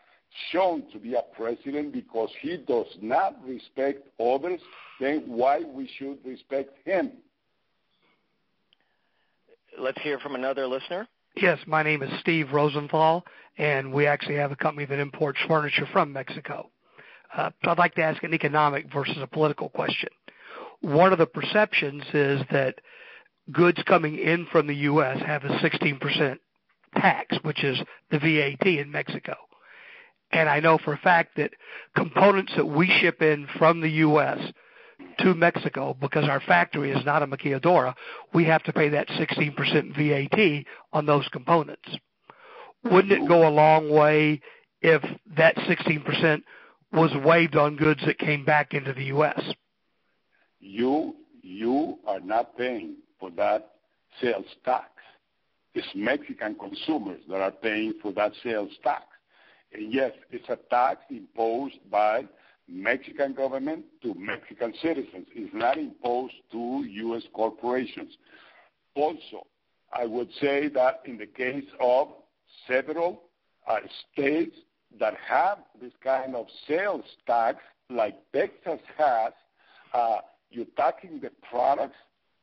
shown 0.51 0.83
to 0.91 0.99
be 0.99 1.13
a 1.13 1.21
president 1.35 1.93
because 1.93 2.29
he 2.41 2.57
does 2.57 2.87
not 3.01 3.35
respect 3.45 4.07
others, 4.19 4.61
then 4.99 5.23
why 5.27 5.61
we 5.63 5.89
should 5.97 6.17
respect 6.25 6.71
him? 6.85 7.11
Let's 9.77 10.01
hear 10.01 10.19
from 10.19 10.35
another 10.35 10.67
listener. 10.67 11.07
Yes, 11.35 11.57
my 11.65 11.81
name 11.81 12.03
is 12.03 12.19
Steve 12.19 12.51
Rosenthal, 12.53 13.25
and 13.57 13.91
we 13.91 14.05
actually 14.05 14.35
have 14.35 14.51
a 14.51 14.55
company 14.55 14.85
that 14.85 14.99
imports 14.99 15.39
furniture 15.47 15.87
from 15.91 16.13
Mexico. 16.13 16.69
Uh, 17.35 17.49
I'd 17.63 17.79
like 17.79 17.95
to 17.95 18.03
ask 18.03 18.21
an 18.21 18.35
economic 18.35 18.93
versus 18.93 19.17
a 19.19 19.25
political 19.25 19.69
question. 19.69 20.09
One 20.81 21.11
of 21.11 21.17
the 21.17 21.25
perceptions 21.25 22.03
is 22.13 22.41
that 22.51 22.75
goods 23.51 23.81
coming 23.87 24.19
in 24.19 24.45
from 24.51 24.67
the 24.67 24.75
U.S. 24.75 25.19
have 25.25 25.43
a 25.43 25.57
16% 25.57 26.37
tax, 26.97 27.35
which 27.41 27.63
is 27.63 27.79
the 28.11 28.19
VAT 28.19 28.67
in 28.67 28.91
Mexico. 28.91 29.35
And 30.31 30.47
I 30.47 30.59
know 30.59 30.77
for 30.77 30.93
a 30.93 30.97
fact 30.97 31.37
that 31.37 31.51
components 31.95 32.53
that 32.55 32.65
we 32.65 32.87
ship 33.01 33.23
in 33.23 33.47
from 33.57 33.81
the 33.81 33.89
U.S. 33.89 34.39
to 35.19 35.33
Mexico, 35.33 35.95
because 35.99 36.27
our 36.27 36.39
factory 36.41 36.91
is 36.91 37.03
not 37.05 37.23
a 37.23 37.27
maquiladora, 37.27 37.95
we 38.33 38.45
have 38.45 38.63
to 38.63 38.73
pay 38.73 38.89
that 38.89 39.07
16% 39.09 39.95
VAT 39.95 40.65
on 40.91 41.05
those 41.05 41.27
components. 41.29 41.89
Wouldn't 42.83 43.13
it 43.13 43.27
go 43.27 43.47
a 43.47 43.49
long 43.49 43.89
way 43.89 44.41
if 44.81 45.01
that 45.37 45.55
16% 45.55 46.43
was 46.91 47.11
waived 47.23 47.55
on 47.55 47.75
goods 47.75 48.01
that 48.05 48.19
came 48.19 48.45
back 48.45 48.73
into 48.73 48.93
the 48.93 49.05
U.S.? 49.05 49.41
You, 50.59 51.15
you 51.41 51.97
are 52.05 52.19
not 52.19 52.57
paying 52.57 52.97
for 53.19 53.31
that 53.31 53.71
sales 54.21 54.45
tax. 54.63 54.89
It's 55.73 55.87
Mexican 55.95 56.55
consumers 56.55 57.21
that 57.29 57.41
are 57.41 57.51
paying 57.51 57.93
for 58.01 58.11
that 58.13 58.33
sales 58.43 58.71
tax. 58.83 59.05
And 59.73 59.91
yes, 59.91 60.11
it's 60.29 60.47
a 60.49 60.57
tax 60.69 61.01
imposed 61.09 61.79
by 61.89 62.25
Mexican 62.67 63.33
government 63.33 63.85
to 64.01 64.13
Mexican 64.15 64.73
citizens. 64.81 65.27
It's 65.35 65.53
not 65.53 65.77
imposed 65.77 66.35
to 66.51 66.83
U.S. 66.87 67.23
corporations. 67.33 68.17
Also, 68.95 69.45
I 69.91 70.05
would 70.05 70.29
say 70.39 70.69
that 70.69 71.01
in 71.05 71.17
the 71.17 71.25
case 71.25 71.65
of 71.79 72.09
several 72.67 73.23
uh, 73.67 73.79
states 74.11 74.55
that 74.99 75.15
have 75.27 75.59
this 75.81 75.93
kind 76.03 76.35
of 76.35 76.47
sales 76.67 77.05
tax, 77.27 77.59
like 77.89 78.15
Texas 78.33 78.79
has, 78.97 79.33
uh, 79.93 80.17
you're 80.49 80.65
taxing 80.77 81.19
the 81.19 81.31
products 81.49 81.97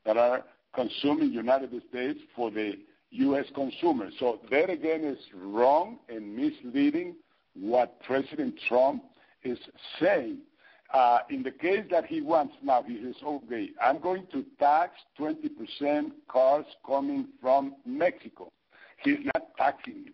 that 0.04 0.16
are 0.16 0.44
consumed 0.74 1.22
in 1.22 1.28
the 1.28 1.35
United 1.35 1.70
States 1.88 2.20
for 2.35 2.50
the 2.50 2.74
U.S. 3.11 3.46
consumer. 3.54 4.11
So 4.18 4.40
that 4.50 4.70
again 4.70 5.04
is 5.04 5.18
wrong 5.35 5.98
and 6.09 6.37
misleading 6.37 7.16
what 7.54 8.00
President 8.02 8.54
Trump 8.68 9.02
is 9.42 9.59
saying. 10.00 10.38
Uh, 10.92 11.18
in 11.31 11.44
the 11.44 11.53
case 11.53 11.85
that 11.90 12.05
he 12.05 12.20
wants 12.20 12.55
now, 12.62 12.83
he 12.83 13.00
says, 13.03 13.14
okay, 13.24 13.70
I'm 13.81 14.00
going 14.00 14.26
to 14.33 14.44
tax 14.59 14.94
20% 15.20 16.11
cars 16.29 16.66
coming 16.85 17.29
from 17.40 17.76
Mexico. 17.87 18.50
He's 19.03 19.18
not 19.35 19.57
taxing 19.57 20.07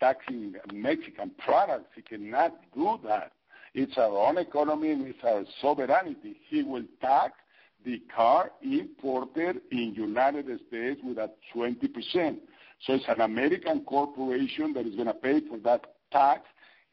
taxing 0.00 0.54
Mexican 0.72 1.30
products. 1.38 1.90
He 1.94 2.02
cannot 2.02 2.54
do 2.74 2.98
that. 3.04 3.32
It's 3.74 3.96
our 3.98 4.16
own 4.28 4.38
economy 4.38 4.90
and 4.90 5.06
it's 5.06 5.22
our 5.24 5.44
sovereignty. 5.60 6.40
He 6.48 6.62
will 6.62 6.84
tax 7.00 7.34
the 7.84 8.02
car 8.14 8.50
imported 8.62 9.60
in 9.70 9.94
United 9.94 10.46
States 10.68 11.00
with 11.04 11.18
a 11.18 11.30
20%. 11.54 12.38
So 12.82 12.94
it's 12.94 13.04
an 13.08 13.20
American 13.20 13.84
corporation 13.84 14.72
that 14.74 14.86
is 14.86 14.94
going 14.94 15.06
to 15.06 15.14
pay 15.14 15.40
for 15.46 15.58
that 15.58 15.86
tax, 16.12 16.42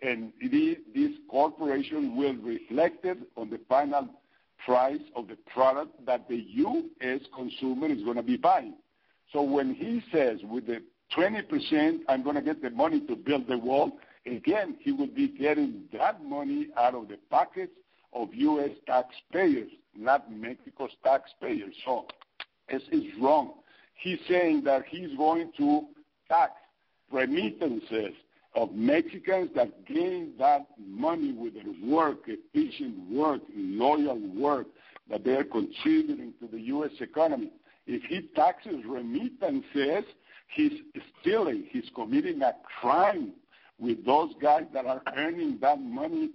and 0.01 0.33
this 0.41 1.11
corporation 1.29 2.15
will 2.15 2.35
reflect 2.35 3.05
it 3.05 3.17
on 3.37 3.49
the 3.49 3.59
final 3.69 4.07
price 4.65 5.01
of 5.15 5.27
the 5.27 5.37
product 5.53 6.05
that 6.05 6.27
the 6.27 6.37
U.S. 6.37 7.19
consumer 7.35 7.87
is 7.87 8.03
going 8.03 8.17
to 8.17 8.23
be 8.23 8.37
buying. 8.37 8.75
So 9.31 9.41
when 9.41 9.73
he 9.73 10.03
says 10.11 10.39
with 10.43 10.67
the 10.67 10.81
20%, 11.17 11.99
I'm 12.07 12.23
going 12.23 12.35
to 12.35 12.41
get 12.41 12.61
the 12.61 12.69
money 12.69 13.01
to 13.07 13.15
build 13.15 13.47
the 13.47 13.57
wall, 13.57 13.97
again, 14.25 14.77
he 14.79 14.91
will 14.91 15.07
be 15.07 15.27
getting 15.27 15.83
that 15.93 16.23
money 16.23 16.67
out 16.77 16.95
of 16.95 17.07
the 17.07 17.17
pockets 17.29 17.73
of 18.13 18.33
U.S. 18.33 18.71
taxpayers 18.85 19.69
not 19.95 20.31
Mexico's 20.31 20.91
taxpayers. 21.03 21.75
So 21.85 22.05
it's, 22.67 22.85
wrong. 23.21 23.53
He's 23.95 24.19
saying 24.27 24.63
that 24.65 24.83
he's 24.87 25.15
going 25.17 25.51
to 25.57 25.83
tax 26.29 26.53
remittances 27.11 28.13
of 28.55 28.71
Mexicans 28.73 29.49
that 29.55 29.85
gain 29.85 30.33
that 30.37 30.67
money 30.77 31.33
with 31.33 31.55
their 31.55 31.73
work, 31.83 32.27
efficient 32.27 33.09
work, 33.09 33.41
loyal 33.55 34.19
work 34.35 34.67
that 35.09 35.23
they're 35.23 35.43
contributing 35.43 36.33
to 36.39 36.47
the 36.47 36.59
U.S. 36.61 36.91
economy. 36.99 37.51
If 37.87 38.03
he 38.03 38.29
taxes 38.35 38.83
remittances, 38.87 40.05
he's 40.47 40.71
stealing, 41.19 41.65
he's 41.69 41.89
committing 41.95 42.41
a 42.41 42.53
crime 42.79 43.33
with 43.79 44.05
those 44.05 44.33
guys 44.41 44.65
that 44.73 44.85
are 44.85 45.01
earning 45.17 45.57
that 45.61 45.81
money 45.81 46.29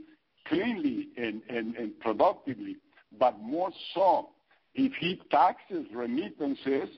cleanly 0.47 1.09
and, 1.17 1.41
and, 1.49 1.77
and 1.77 1.99
productively. 2.01 2.77
But 3.19 3.39
more 3.41 3.71
so, 3.95 4.31
if 4.75 4.93
he 4.95 5.21
taxes 5.31 5.87
remittances, 5.95 6.89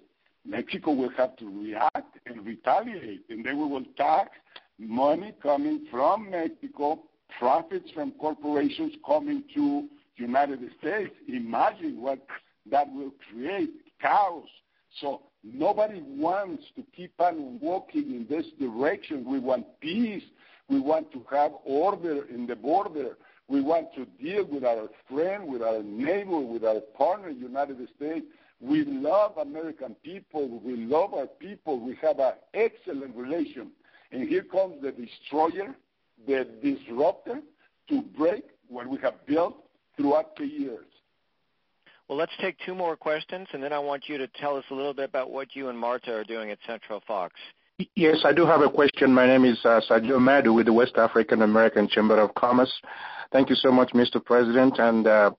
Mexico 0.44 0.92
will 0.92 1.11
have 1.16 1.37
to 1.37 1.46
react 1.46 2.18
and 2.26 2.44
retaliate, 2.44 3.22
and 3.28 3.44
then 3.44 3.59
we 3.59 3.66
will 3.66 3.85
tax 3.96 4.30
money 4.81 5.35
coming 5.43 5.87
from 5.90 6.31
Mexico, 6.31 7.01
profits 7.38 7.90
from 7.93 8.12
corporations 8.12 8.95
coming 9.07 9.45
to 9.55 9.88
United 10.16 10.61
States. 10.81 11.14
Imagine 11.29 12.01
what 12.01 12.19
that 12.71 12.93
will 12.93 13.12
create, 13.31 13.71
chaos. 14.01 14.47
So 15.01 15.23
nobody 15.45 16.03
wants 16.03 16.64
to 16.77 16.85
keep 16.95 17.12
on 17.19 17.59
walking 17.61 18.11
in 18.11 18.27
this 18.29 18.47
direction. 18.59 19.25
We 19.25 19.38
want 19.38 19.66
peace. 19.81 20.23
We 20.69 20.81
want 20.81 21.12
to 21.12 21.25
have 21.31 21.53
order 21.64 22.27
in 22.27 22.47
the 22.47 22.57
border. 22.57 23.16
We 23.49 23.61
want 23.61 23.88
to 23.97 24.07
deal 24.23 24.45
with 24.45 24.64
our 24.64 24.88
friend, 25.11 25.53
with 25.53 25.62
our 25.62 25.83
neighbor, 25.83 26.38
with 26.38 26.64
our 26.64 26.81
partner, 26.97 27.31
United 27.31 27.77
States. 27.97 28.25
We 28.61 28.85
love 28.85 29.38
American 29.38 29.97
people. 30.05 30.61
We 30.62 30.77
love 30.77 31.14
our 31.14 31.27
people. 31.27 31.81
We 31.81 31.97
have 32.03 32.19
an 32.19 32.35
excellent 32.55 33.16
relation. 33.16 33.73
And 34.12 34.29
here 34.29 34.42
comes 34.42 34.83
the 34.83 34.92
destroyer, 34.92 35.75
the 36.27 36.46
disruptor, 36.62 37.40
to 37.88 38.03
break 38.16 38.44
what 38.68 38.87
we 38.87 38.99
have 38.99 39.25
built 39.27 39.64
throughout 39.96 40.37
the 40.37 40.46
years. 40.46 40.87
Well, 42.09 42.18
let's 42.18 42.33
take 42.40 42.57
two 42.66 42.75
more 42.75 42.96
questions, 42.96 43.46
and 43.53 43.62
then 43.62 43.73
I 43.73 43.79
want 43.79 44.09
you 44.09 44.18
to 44.18 44.27
tell 44.27 44.57
us 44.57 44.64
a 44.70 44.75
little 44.75 44.94
bit 44.94 45.09
about 45.09 45.31
what 45.31 45.55
you 45.55 45.68
and 45.68 45.79
Marta 45.79 46.12
are 46.12 46.25
doing 46.25 46.51
at 46.51 46.59
Centro 46.66 47.01
Fox. 47.07 47.35
Yes, 47.94 48.18
I 48.25 48.33
do 48.33 48.44
have 48.44 48.62
a 48.62 48.68
question. 48.68 49.12
My 49.12 49.27
name 49.27 49.44
is 49.44 49.59
uh, 49.64 49.81
Sadio 49.88 50.20
Madu 50.20 50.53
with 50.53 50.66
the 50.66 50.73
West 50.73 50.96
African 50.96 51.42
American 51.42 51.88
Chamber 51.88 52.18
of 52.20 52.35
Commerce. 52.35 52.73
Thank 53.33 53.49
you 53.49 53.55
so 53.55 53.70
much, 53.70 53.90
Mr. 53.92 54.23
President, 54.23 54.79
and 54.79 55.07
uh, 55.07 55.31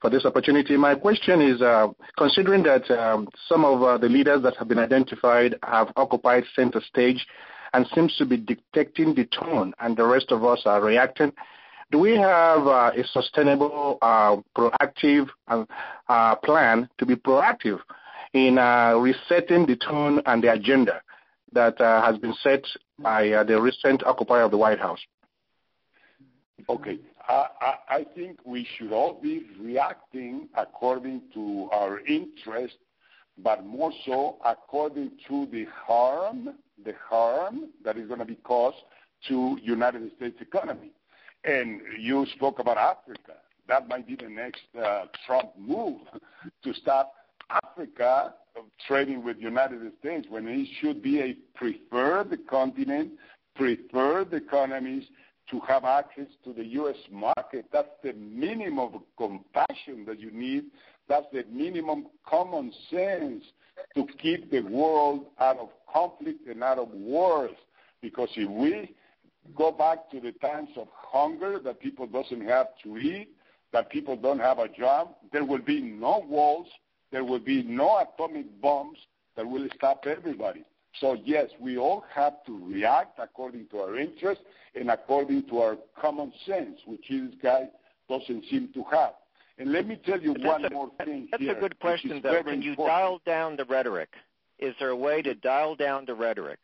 for 0.00 0.10
this 0.10 0.24
opportunity. 0.24 0.76
My 0.76 0.94
question 0.94 1.40
is, 1.40 1.60
uh, 1.60 1.88
considering 2.16 2.62
that 2.64 2.90
um, 2.90 3.28
some 3.48 3.64
of 3.64 3.82
uh, 3.82 3.98
the 3.98 4.08
leaders 4.08 4.42
that 4.42 4.56
have 4.56 4.68
been 4.68 4.78
identified 4.78 5.56
have 5.62 5.92
occupied 5.96 6.44
center 6.54 6.80
stage 6.80 7.26
and 7.72 7.86
seems 7.94 8.16
to 8.16 8.26
be 8.26 8.36
dictating 8.36 9.14
the 9.14 9.24
tone, 9.26 9.72
and 9.80 9.96
the 9.96 10.04
rest 10.04 10.30
of 10.30 10.44
us 10.44 10.62
are 10.64 10.82
reacting, 10.82 11.32
do 11.90 11.98
we 11.98 12.16
have 12.16 12.66
uh, 12.66 12.90
a 12.96 13.04
sustainable, 13.12 13.98
uh, 14.02 14.36
proactive 14.56 15.28
uh, 15.46 16.34
plan 16.36 16.88
to 16.98 17.06
be 17.06 17.14
proactive 17.14 17.78
in 18.32 18.56
resetting 19.00 19.66
the 19.66 19.76
tone 19.76 20.20
and 20.26 20.42
the 20.42 20.52
agenda 20.52 21.00
that 21.52 21.78
has 21.78 22.18
been 22.18 22.34
set 22.42 22.64
by 22.98 23.28
the 23.44 23.60
recent 23.60 24.04
occupier 24.04 24.42
of 24.42 24.50
the 24.50 24.56
White 24.56 24.80
House? 24.80 24.98
Okay. 26.68 26.98
I, 27.28 27.74
I 27.88 28.06
think 28.14 28.38
we 28.44 28.66
should 28.76 28.92
all 28.92 29.20
be 29.20 29.46
reacting 29.60 30.48
according 30.56 31.22
to 31.34 31.68
our 31.72 32.00
interest 32.00 32.76
but 33.42 33.64
more 33.64 33.92
so 34.04 34.36
according 34.44 35.12
to 35.28 35.46
the 35.52 35.66
harm, 35.86 36.54
the 36.84 36.94
harm 37.08 37.70
that 37.84 37.96
is 37.96 38.06
going 38.08 38.20
to 38.20 38.24
be 38.24 38.36
caused 38.36 38.78
to 39.28 39.58
United 39.62 40.10
States 40.16 40.36
economy. 40.40 40.90
And 41.44 41.80
you 41.98 42.26
spoke 42.34 42.58
about 42.58 42.76
Africa. 42.76 43.34
That 43.68 43.88
might 43.88 44.06
be 44.06 44.16
the 44.16 44.28
next 44.28 44.62
uh, 44.80 45.06
Trump 45.26 45.50
move 45.58 46.00
to 46.64 46.74
stop 46.74 47.12
Africa 47.50 48.34
trading 48.86 49.24
with 49.24 49.38
United 49.38 49.80
States 50.00 50.26
when 50.28 50.46
it 50.48 50.66
should 50.80 51.02
be 51.02 51.20
a 51.20 51.36
preferred 51.54 52.36
continent, 52.48 53.12
preferred 53.54 54.32
economies 54.32 55.04
to 55.50 55.60
have 55.60 55.84
access 55.84 56.26
to 56.44 56.52
the 56.52 56.64
U.S. 56.64 56.96
market. 57.10 57.66
That's 57.72 57.88
the 58.02 58.12
minimum 58.14 58.94
of 58.94 59.02
compassion 59.16 60.04
that 60.06 60.18
you 60.18 60.30
need. 60.32 60.64
That's 61.08 61.26
the 61.32 61.44
minimum 61.50 62.06
common 62.26 62.72
sense 62.90 63.44
to 63.94 64.06
keep 64.20 64.50
the 64.50 64.60
world 64.60 65.26
out 65.38 65.58
of 65.58 65.70
conflict 65.92 66.46
and 66.48 66.62
out 66.62 66.78
of 66.78 66.90
wars. 66.90 67.56
Because 68.02 68.28
if 68.36 68.50
we 68.50 68.94
go 69.54 69.70
back 69.70 70.10
to 70.10 70.20
the 70.20 70.32
times 70.32 70.70
of 70.76 70.88
hunger, 70.92 71.58
that 71.60 71.80
people 71.80 72.06
doesn't 72.06 72.46
have 72.46 72.68
to 72.82 72.98
eat, 72.98 73.28
that 73.72 73.90
people 73.90 74.16
don't 74.16 74.38
have 74.38 74.58
a 74.58 74.68
job, 74.68 75.14
there 75.32 75.44
will 75.44 75.62
be 75.62 75.80
no 75.80 76.24
walls, 76.26 76.68
there 77.12 77.24
will 77.24 77.38
be 77.38 77.62
no 77.62 77.98
atomic 77.98 78.60
bombs 78.60 78.98
that 79.36 79.46
will 79.46 79.68
stop 79.74 80.04
everybody. 80.06 80.64
So 81.00 81.16
yes, 81.24 81.50
we 81.60 81.76
all 81.76 82.04
have 82.12 82.44
to 82.46 82.58
react 82.66 83.18
according 83.18 83.66
to 83.68 83.78
our 83.78 83.98
interests 83.98 84.44
and 84.74 84.90
according 84.90 85.48
to 85.48 85.58
our 85.58 85.76
common 86.00 86.32
sense, 86.46 86.80
which 86.86 87.04
this 87.08 87.34
guy 87.42 87.68
doesn't 88.08 88.44
seem 88.50 88.70
to 88.74 88.82
have. 88.84 89.12
And 89.58 89.72
let 89.72 89.86
me 89.86 89.98
tell 90.04 90.20
you 90.20 90.34
but 90.34 90.42
one 90.42 90.64
a, 90.66 90.70
more 90.70 90.90
thing 91.04 91.28
That's 91.30 91.42
here, 91.42 91.56
a 91.56 91.60
good 91.60 91.78
question, 91.80 92.20
though. 92.22 92.42
Can 92.42 92.62
you 92.62 92.70
important. 92.70 92.88
dial 92.88 93.20
down 93.24 93.56
the 93.56 93.64
rhetoric? 93.64 94.10
Is 94.58 94.74
there 94.78 94.90
a 94.90 94.96
way 94.96 95.22
to 95.22 95.34
dial 95.34 95.74
down 95.74 96.04
the 96.04 96.14
rhetoric? 96.14 96.60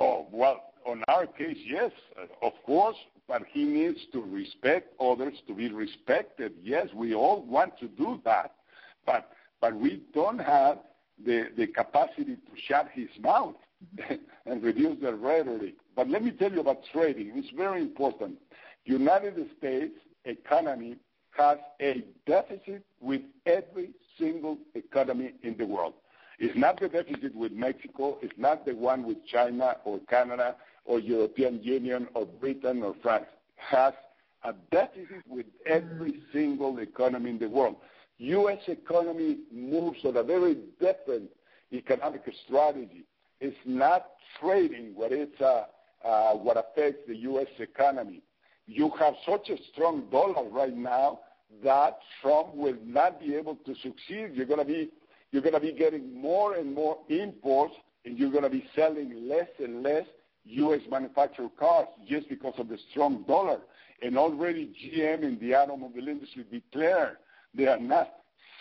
Oh, 0.00 0.26
well, 0.30 0.72
on 0.86 1.02
our 1.08 1.26
case, 1.26 1.56
yes, 1.66 1.90
of 2.42 2.52
course, 2.64 2.96
but 3.26 3.42
he 3.52 3.64
needs 3.64 3.98
to 4.12 4.22
respect 4.22 4.94
others, 5.00 5.34
to 5.46 5.54
be 5.54 5.70
respected. 5.70 6.52
Yes, 6.62 6.88
we 6.94 7.14
all 7.14 7.42
want 7.42 7.78
to 7.78 7.88
do 7.88 8.20
that, 8.24 8.54
but 9.04 9.30
but 9.60 9.74
we 9.74 10.02
don't 10.14 10.38
have 10.38 10.78
the, 11.24 11.48
the 11.56 11.66
capacity 11.66 12.36
to 12.36 12.52
shut 12.66 12.88
his 12.92 13.08
mouth 13.20 13.56
and 14.46 14.62
reduce 14.62 15.00
the 15.00 15.12
rhetoric. 15.12 15.74
But 15.96 16.08
let 16.08 16.22
me 16.22 16.30
tell 16.30 16.52
you 16.52 16.60
about 16.60 16.82
trading. 16.92 17.32
It's 17.34 17.50
very 17.56 17.82
important. 17.82 18.38
United 18.84 19.34
States 19.58 19.94
economy 20.24 20.96
has 21.38 21.58
a 21.80 22.04
deficit 22.26 22.84
with 23.00 23.22
every 23.46 23.90
single 24.18 24.58
economy 24.74 25.32
in 25.42 25.56
the 25.56 25.64
world. 25.64 25.94
It's 26.38 26.56
not 26.56 26.80
the 26.80 26.88
deficit 26.88 27.34
with 27.34 27.52
Mexico. 27.52 28.18
It's 28.22 28.36
not 28.36 28.66
the 28.66 28.74
one 28.74 29.04
with 29.04 29.18
China 29.26 29.76
or 29.84 30.00
Canada 30.08 30.56
or 30.84 31.00
European 31.00 31.62
Union 31.62 32.08
or 32.14 32.26
Britain 32.26 32.82
or 32.82 32.94
France. 33.02 33.26
It 33.56 33.76
has 33.76 33.94
a 34.44 34.54
deficit 34.70 35.22
with 35.28 35.46
every 35.66 36.22
single 36.32 36.78
economy 36.78 37.30
in 37.30 37.38
the 37.38 37.48
world. 37.48 37.76
U.S. 38.18 38.58
economy 38.66 39.38
moves 39.52 39.98
on 40.04 40.16
a 40.16 40.22
very 40.22 40.58
different 40.80 41.30
economic 41.72 42.22
strategy. 42.46 43.04
It's 43.40 43.56
not 43.64 44.06
trading 44.40 44.92
what, 44.94 45.12
it's, 45.12 45.40
uh, 45.40 45.64
uh, 46.04 46.32
what 46.34 46.56
affects 46.56 47.00
the 47.06 47.16
U.S. 47.16 47.46
economy. 47.58 48.22
You 48.66 48.90
have 48.98 49.14
such 49.26 49.48
a 49.50 49.56
strong 49.72 50.08
dollar 50.10 50.48
right 50.50 50.76
now 50.76 51.20
that 51.62 51.98
Trump 52.22 52.54
will 52.54 52.76
not 52.84 53.20
be 53.20 53.34
able 53.34 53.56
to 53.56 53.74
succeed. 53.76 54.30
You're 54.34 54.46
going 54.46 54.58
to 54.60 54.64
be 54.64 54.90
you're 55.30 55.42
going 55.42 55.54
to 55.54 55.60
be 55.60 55.72
getting 55.72 56.18
more 56.18 56.54
and 56.54 56.74
more 56.74 56.98
imports, 57.10 57.74
and 58.04 58.18
you're 58.18 58.30
going 58.30 58.44
to 58.44 58.50
be 58.50 58.64
selling 58.74 59.28
less 59.28 59.48
and 59.58 59.82
less 59.82 60.06
U.S. 60.44 60.80
manufactured 60.90 61.50
cars 61.58 61.88
just 62.08 62.28
because 62.28 62.54
of 62.58 62.68
the 62.68 62.78
strong 62.90 63.24
dollar. 63.24 63.60
And 64.00 64.16
already 64.16 64.72
GM 64.82 65.24
and 65.24 65.38
the 65.40 65.54
automobile 65.54 66.08
industry 66.08 66.44
declared 66.50 67.18
they 67.54 67.66
are 67.66 67.80
not 67.80 68.10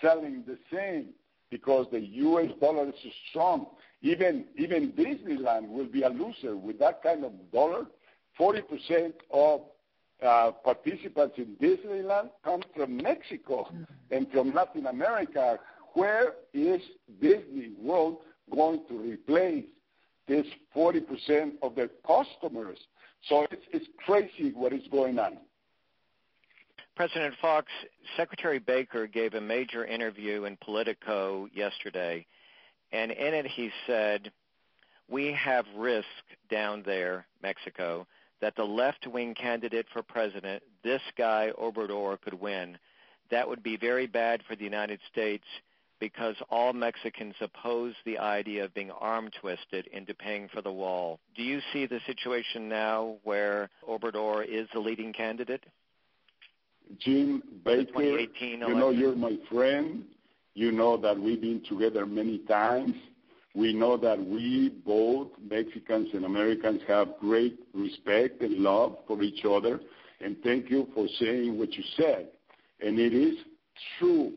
selling 0.01 0.43
the 0.45 0.57
same 0.73 1.09
because 1.49 1.87
the 1.91 1.99
U.S. 1.99 2.51
dollar 2.59 2.89
is 2.89 2.95
so 3.01 3.09
strong. 3.29 3.67
Even 4.01 4.45
even 4.57 4.91
Disneyland 4.91 5.69
will 5.69 5.85
be 5.87 6.03
a 6.03 6.09
loser 6.09 6.57
with 6.57 6.79
that 6.79 7.01
kind 7.01 7.23
of 7.23 7.31
dollar. 7.51 7.85
Forty 8.37 8.61
percent 8.61 9.15
of 9.31 9.61
uh, 10.25 10.51
participants 10.63 11.35
in 11.37 11.55
Disneyland 11.61 12.29
come 12.43 12.63
from 12.75 12.97
Mexico 12.97 13.69
and 14.11 14.29
from 14.31 14.53
Latin 14.53 14.87
America. 14.87 15.59
Where 15.93 16.33
is 16.53 16.81
Disney 17.21 17.71
World 17.79 18.17
going 18.51 18.81
to 18.87 18.97
replace 18.97 19.65
this 20.27 20.45
40% 20.75 21.53
of 21.61 21.75
their 21.75 21.89
customers? 22.05 22.77
So 23.29 23.47
it's, 23.51 23.65
it's 23.71 23.87
crazy 24.05 24.51
what 24.53 24.73
is 24.73 24.87
going 24.91 25.19
on. 25.19 25.37
President 26.95 27.35
Fox, 27.39 27.67
Secretary 28.15 28.57
Baker 28.57 29.05
gave 29.05 29.35
a 29.35 29.41
major 29.41 29.85
interview 29.85 30.45
in 30.45 30.57
Politico 30.57 31.47
yesterday, 31.53 32.25
and 32.91 33.11
in 33.11 33.33
it 33.35 33.45
he 33.45 33.69
said, 33.85 34.31
We 35.07 35.31
have 35.33 35.65
risk 35.75 36.07
down 36.49 36.81
there, 36.87 37.27
Mexico, 37.43 38.07
that 38.41 38.55
the 38.55 38.63
left 38.63 39.07
wing 39.07 39.33
candidate 39.33 39.87
for 39.91 40.03
president, 40.03 40.63
this 40.83 41.01
guy 41.17 41.51
Obrador, 41.59 42.19
could 42.21 42.39
win. 42.39 42.77
That 43.31 43.47
would 43.47 43.63
be 43.63 43.77
very 43.77 44.07
bad 44.07 44.41
for 44.47 44.55
the 44.55 44.63
United 44.63 44.99
States 45.11 45.45
because 45.99 46.35
all 46.49 46.73
Mexicans 46.73 47.35
oppose 47.41 47.95
the 48.05 48.19
idea 48.19 48.63
of 48.63 48.73
being 48.73 48.91
arm 48.91 49.29
twisted 49.41 49.87
into 49.87 50.13
paying 50.13 50.47
for 50.47 50.61
the 50.61 50.71
wall. 50.71 51.19
Do 51.35 51.43
you 51.43 51.59
see 51.73 51.85
the 51.87 51.99
situation 52.05 52.69
now 52.69 53.15
where 53.23 53.69
Obrador 53.87 54.45
is 54.45 54.67
the 54.73 54.79
leading 54.79 55.11
candidate? 55.13 55.63
Jim 56.99 57.41
Baker, 57.65 58.01
you 58.01 58.57
know 58.57 58.91
you're 58.91 59.15
my 59.15 59.37
friend. 59.49 60.03
You 60.53 60.71
know 60.71 60.97
that 60.97 61.19
we've 61.19 61.41
been 61.41 61.61
together 61.67 62.05
many 62.05 62.39
times. 62.39 62.95
We 63.57 63.73
know 63.73 63.97
that 63.97 64.23
we 64.23 64.69
both, 64.85 65.29
Mexicans 65.49 66.09
and 66.13 66.25
Americans, 66.25 66.79
have 66.87 67.17
great 67.19 67.57
respect 67.73 68.39
and 68.43 68.59
love 68.59 68.97
for 69.07 69.23
each 69.23 69.43
other. 69.45 69.79
And 70.21 70.37
thank 70.43 70.69
you 70.69 70.87
for 70.93 71.07
saying 71.19 71.57
what 71.57 71.73
you 71.73 71.83
said. 71.95 72.27
And 72.81 72.99
it 72.99 73.15
is 73.15 73.35
true. 73.97 74.33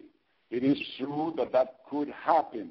It 0.50 0.64
is 0.64 0.80
true 0.96 1.34
that 1.36 1.52
that 1.52 1.80
could 1.90 2.08
happen. 2.08 2.70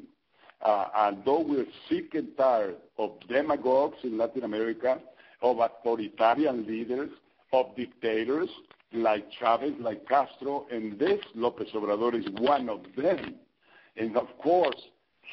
Uh, 0.63 0.85
and 0.95 1.23
though 1.23 1.41
we're 1.41 1.67
sick 1.87 2.15
and 2.15 2.35
tired 2.35 2.77
of 2.97 3.11
demagogues 3.29 3.97
in 4.01 4.17
Latin 4.17 4.43
America, 4.43 4.99
of 5.43 5.59
authoritarian 5.59 6.65
leaders, 6.65 7.11
of 7.53 7.75
dictators, 7.75 8.49
like 8.91 9.27
Chavez, 9.39 9.73
like 9.79 10.07
Castro, 10.07 10.65
and 10.71 10.97
this 10.97 11.19
Lopez 11.35 11.67
Obrador 11.75 12.15
is 12.15 12.25
one 12.41 12.69
of 12.69 12.81
them. 12.97 13.35
And 13.97 14.17
of 14.17 14.35
course, 14.41 14.81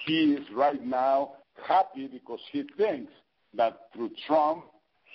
he 0.05 0.35
is 0.35 0.47
right 0.55 0.85
now 0.85 1.33
happy 1.67 2.07
because 2.07 2.41
he 2.53 2.65
thinks 2.77 3.13
that 3.55 3.89
through 3.95 4.11
Trump, 4.27 4.65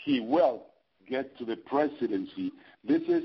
he 0.04 0.20
will 0.20 0.64
get 1.10 1.38
to 1.38 1.46
the 1.46 1.56
presidency. 1.56 2.52
This 2.84 3.02
is 3.04 3.24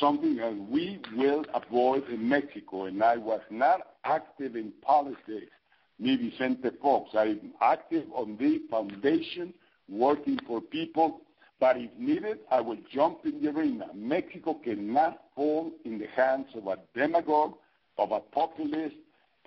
something 0.00 0.36
that 0.36 0.54
we 0.70 1.00
will 1.16 1.44
avoid 1.54 2.08
in 2.08 2.28
Mexico. 2.28 2.84
And 2.84 3.02
I 3.02 3.16
was 3.16 3.40
not 3.50 3.80
active 4.04 4.56
in 4.56 4.72
politics, 4.82 5.52
me 5.98 6.16
Vicente 6.16 6.70
Fox. 6.82 7.10
I'm 7.14 7.52
active 7.60 8.06
on 8.12 8.36
the 8.38 8.60
foundation, 8.70 9.54
working 9.88 10.38
for 10.46 10.60
people 10.60 11.20
but 11.60 11.76
if 11.76 11.90
needed, 11.98 12.38
I 12.50 12.60
will 12.60 12.78
jump 12.92 13.20
in 13.24 13.42
the 13.42 13.50
arena. 13.50 13.86
Mexico 13.94 14.54
cannot 14.62 15.18
fall 15.34 15.72
in 15.84 15.98
the 15.98 16.06
hands 16.06 16.46
of 16.54 16.66
a 16.68 16.78
demagogue, 16.94 17.54
of 17.98 18.12
a 18.12 18.20
populist, 18.20 18.94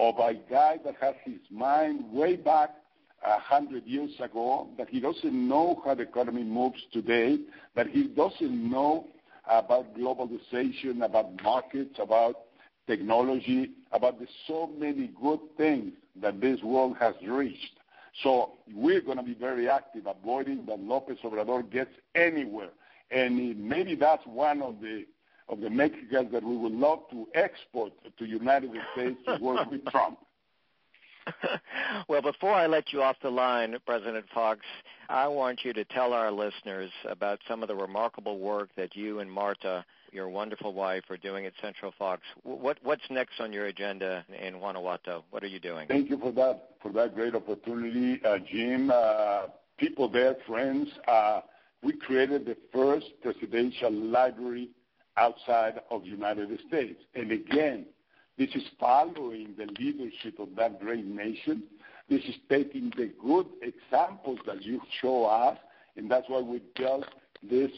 of 0.01 0.17
a 0.17 0.33
guy 0.49 0.79
that 0.83 0.95
has 0.99 1.13
his 1.23 1.39
mind 1.51 2.11
way 2.11 2.35
back 2.35 2.71
a 3.23 3.39
hundred 3.39 3.85
years 3.85 4.09
ago, 4.19 4.67
that 4.75 4.89
he 4.89 4.99
doesn't 4.99 5.47
know 5.47 5.79
how 5.85 5.93
the 5.93 6.01
economy 6.01 6.43
moves 6.43 6.81
today, 6.91 7.37
that 7.75 7.85
he 7.85 8.07
doesn't 8.07 8.71
know 8.71 9.05
about 9.47 9.95
globalization, 9.95 11.05
about 11.05 11.39
markets, 11.43 11.99
about 11.99 12.35
technology, 12.87 13.73
about 13.91 14.19
the 14.19 14.25
so 14.47 14.71
many 14.75 15.11
good 15.21 15.39
things 15.55 15.93
that 16.19 16.41
this 16.41 16.59
world 16.63 16.97
has 16.99 17.13
reached. 17.23 17.73
So 18.23 18.53
we're 18.73 19.01
going 19.01 19.17
to 19.17 19.23
be 19.23 19.35
very 19.35 19.69
active 19.69 20.07
avoiding 20.07 20.65
that 20.65 20.79
Lopez 20.79 21.17
Obrador 21.23 21.69
gets 21.71 21.91
anywhere. 22.15 22.71
And 23.11 23.37
maybe 23.69 23.93
that's 23.93 24.25
one 24.25 24.63
of 24.63 24.81
the 24.81 25.05
of 25.51 25.59
the 25.59 25.69
Mexicans 25.69 26.31
that 26.31 26.43
we 26.43 26.55
would 26.55 26.71
love 26.71 26.99
to 27.11 27.27
export 27.35 27.91
to 28.17 28.25
United 28.25 28.71
States 28.93 29.19
to 29.27 29.37
work 29.41 29.69
with 29.69 29.85
Trump. 29.85 30.17
well, 32.07 32.21
before 32.21 32.53
I 32.53 32.65
let 32.67 32.91
you 32.91 33.03
off 33.03 33.17
the 33.21 33.29
line, 33.29 33.75
President 33.85 34.25
Fox, 34.33 34.61
I 35.09 35.27
want 35.27 35.59
you 35.63 35.73
to 35.73 35.83
tell 35.83 36.13
our 36.13 36.31
listeners 36.31 36.89
about 37.07 37.39
some 37.47 37.61
of 37.61 37.67
the 37.67 37.75
remarkable 37.75 38.39
work 38.39 38.69
that 38.75 38.95
you 38.95 39.19
and 39.19 39.31
Marta, 39.31 39.85
your 40.11 40.29
wonderful 40.29 40.73
wife, 40.73 41.03
are 41.09 41.17
doing 41.17 41.45
at 41.45 41.53
Centro 41.61 41.91
Fox. 41.99 42.23
What, 42.43 42.77
what's 42.81 43.03
next 43.09 43.39
on 43.39 43.53
your 43.53 43.67
agenda 43.67 44.25
in 44.41 44.57
Guanajuato? 44.57 45.25
What 45.29 45.43
are 45.43 45.47
you 45.47 45.59
doing? 45.59 45.87
Thank 45.87 46.09
you 46.09 46.17
for 46.17 46.31
that 46.31 46.69
for 46.81 46.91
that 46.93 47.13
great 47.13 47.35
opportunity, 47.35 48.19
uh, 48.25 48.39
Jim. 48.39 48.89
Uh, 48.91 49.43
people 49.77 50.09
there, 50.09 50.37
friends. 50.47 50.89
Uh, 51.07 51.41
we 51.83 51.93
created 51.93 52.45
the 52.45 52.57
first 52.71 53.07
presidential 53.21 53.91
library 53.91 54.69
outside 55.17 55.81
of 55.89 56.05
United 56.05 56.59
States, 56.67 57.01
and 57.15 57.31
again, 57.31 57.85
this 58.37 58.49
is 58.55 58.63
following 58.79 59.53
the 59.57 59.67
leadership 59.79 60.39
of 60.39 60.49
that 60.57 60.79
great 60.79 61.05
nation. 61.05 61.63
This 62.09 62.23
is 62.23 62.35
taking 62.49 62.91
the 62.97 63.11
good 63.23 63.45
examples 63.61 64.39
that 64.45 64.63
you 64.63 64.81
show 65.01 65.25
us, 65.25 65.57
and 65.95 66.09
that's 66.09 66.27
why 66.27 66.39
we 66.39 66.61
built 66.75 67.05
this 67.43 67.71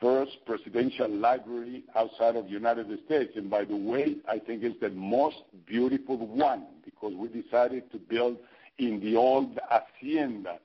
first 0.00 0.32
presidential 0.44 1.08
library 1.08 1.84
outside 1.96 2.36
of 2.36 2.48
United 2.48 2.86
States. 3.06 3.32
And 3.36 3.48
by 3.48 3.64
the 3.64 3.76
way, 3.76 4.16
I 4.28 4.38
think 4.38 4.62
it's 4.62 4.78
the 4.80 4.90
most 4.90 5.36
beautiful 5.66 6.18
one 6.18 6.66
because 6.84 7.14
we 7.16 7.28
decided 7.28 7.90
to 7.92 7.98
build 7.98 8.36
in 8.78 9.00
the 9.00 9.16
old 9.16 9.58
hacienda 9.70 10.58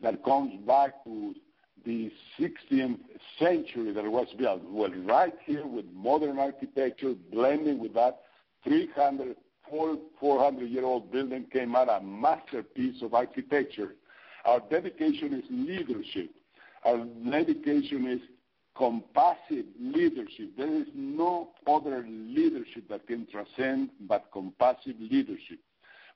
that 0.00 0.24
comes 0.24 0.52
back 0.66 1.02
to 1.04 1.34
the 1.84 2.10
16th 2.38 2.98
century 3.38 3.92
that 3.92 4.04
was 4.04 4.28
built. 4.38 4.62
Well, 4.64 4.90
right 5.04 5.34
here 5.44 5.66
with 5.66 5.86
modern 5.92 6.38
architecture, 6.38 7.14
blending 7.32 7.78
with 7.78 7.94
that 7.94 8.20
300, 8.64 9.36
400 9.70 10.70
year 10.70 10.84
old 10.84 11.10
building 11.12 11.46
came 11.52 11.74
out 11.76 11.88
a 11.88 12.00
masterpiece 12.04 13.02
of 13.02 13.14
architecture. 13.14 13.94
Our 14.44 14.60
dedication 14.70 15.34
is 15.34 15.44
leadership. 15.50 16.30
Our 16.84 16.98
dedication 16.98 18.06
is 18.06 18.20
compassive 18.76 19.66
leadership. 19.80 20.56
There 20.56 20.74
is 20.74 20.86
no 20.94 21.50
other 21.66 22.04
leadership 22.08 22.88
that 22.90 23.06
can 23.06 23.26
transcend 23.30 23.90
but 24.00 24.26
compassive 24.32 24.96
leadership. 24.98 25.58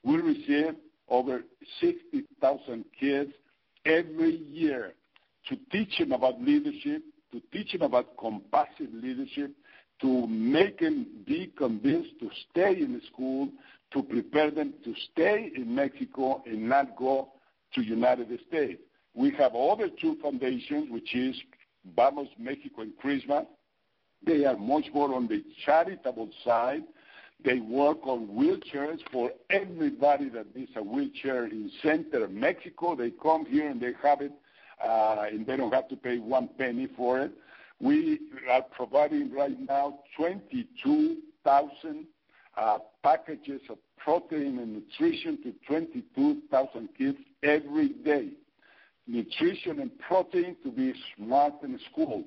We 0.02 0.16
receive 0.16 0.74
over 1.08 1.42
60,000 1.80 2.84
kids 2.98 3.32
every 3.84 4.36
year 4.36 4.94
to 5.48 5.56
teach 5.70 5.98
them 5.98 6.12
about 6.12 6.40
leadership, 6.40 7.02
to 7.32 7.42
teach 7.52 7.72
them 7.72 7.82
about 7.82 8.16
compassionate 8.18 8.94
leadership, 8.94 9.52
to 10.00 10.26
make 10.26 10.80
them 10.80 11.06
be 11.26 11.52
convinced 11.56 12.10
to 12.20 12.30
stay 12.50 12.80
in 12.80 12.92
the 12.92 13.00
school, 13.12 13.48
to 13.92 14.02
prepare 14.02 14.50
them 14.50 14.74
to 14.84 14.94
stay 15.12 15.50
in 15.56 15.74
Mexico 15.74 16.42
and 16.46 16.68
not 16.68 16.96
go 16.96 17.28
to 17.74 17.82
United 17.82 18.28
States. 18.48 18.80
We 19.14 19.30
have 19.32 19.54
other 19.54 19.88
two 19.88 20.16
foundations, 20.22 20.90
which 20.90 21.14
is 21.14 21.36
Vamos 21.96 22.28
Mexico 22.38 22.82
and 22.82 22.92
Crisma. 23.02 23.46
They 24.24 24.44
are 24.44 24.56
much 24.56 24.84
more 24.92 25.14
on 25.14 25.26
the 25.26 25.42
charitable 25.64 26.30
side. 26.44 26.82
They 27.44 27.60
work 27.60 27.98
on 28.04 28.28
wheelchairs 28.28 28.98
for 29.12 29.30
everybody 29.48 30.28
that 30.30 30.54
needs 30.56 30.72
a 30.76 30.82
wheelchair 30.82 31.46
in 31.46 31.70
center 31.82 32.26
Mexico. 32.28 32.96
They 32.96 33.10
come 33.10 33.46
here 33.46 33.68
and 33.70 33.80
they 33.80 33.92
have 34.02 34.20
it, 34.20 34.32
and 34.84 35.46
they 35.46 35.56
don't 35.56 35.72
have 35.72 35.88
to 35.88 35.96
pay 35.96 36.18
one 36.18 36.48
penny 36.58 36.88
for 36.96 37.20
it. 37.20 37.32
We 37.80 38.20
are 38.50 38.62
providing 38.62 39.32
right 39.32 39.58
now 39.58 40.00
22,000 40.16 42.06
uh, 42.56 42.78
packages 43.02 43.60
of 43.70 43.78
protein 43.96 44.58
and 44.58 44.74
nutrition 44.74 45.42
to 45.42 45.52
22,000 45.66 46.88
kids 46.96 47.18
every 47.42 47.90
day. 47.90 48.30
Nutrition 49.06 49.80
and 49.80 49.96
protein 50.00 50.56
to 50.64 50.70
be 50.70 50.92
smart 51.16 51.54
in 51.62 51.78
school. 51.90 52.24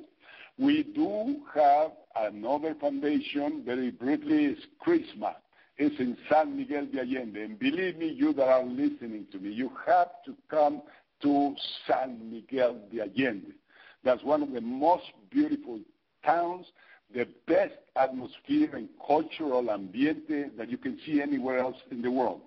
We 0.58 0.84
do 0.84 1.42
have 1.54 1.92
another 2.16 2.76
foundation, 2.80 3.64
very 3.66 3.92
briefly, 3.92 4.46
is 4.46 4.60
Crisma. 4.86 5.36
It's 5.78 6.00
in 6.00 6.18
San 6.30 6.56
Miguel 6.58 6.88
de 6.88 7.00
Allende. 7.02 7.42
And 7.44 7.58
believe 7.58 7.98
me, 7.98 8.08
you 8.08 8.34
that 8.34 8.48
are 8.48 8.64
listening 8.64 9.26
to 9.32 9.40
me, 9.40 9.52
you 9.52 9.72
have 9.88 10.10
to 10.26 10.36
come 10.50 10.82
to 11.22 11.56
San 11.88 12.32
Miguel 12.32 12.78
de 12.92 13.02
Allende. 13.02 13.54
That's 14.04 14.24
one 14.24 14.42
of 14.42 14.52
the 14.52 14.62
most 14.62 15.04
beautiful 15.30 15.80
towns, 16.26 16.66
the 17.14 17.28
best 17.48 17.74
atmosphere 17.96 18.76
and 18.76 18.90
cultural 19.06 19.70
ambiente 19.70 20.50
that 20.58 20.70
you 20.70 20.78
can 20.78 20.98
see 21.06 21.22
anywhere 21.22 21.60
else 21.60 21.78
in 21.92 22.02
the 22.02 22.12
world. 22.12 22.42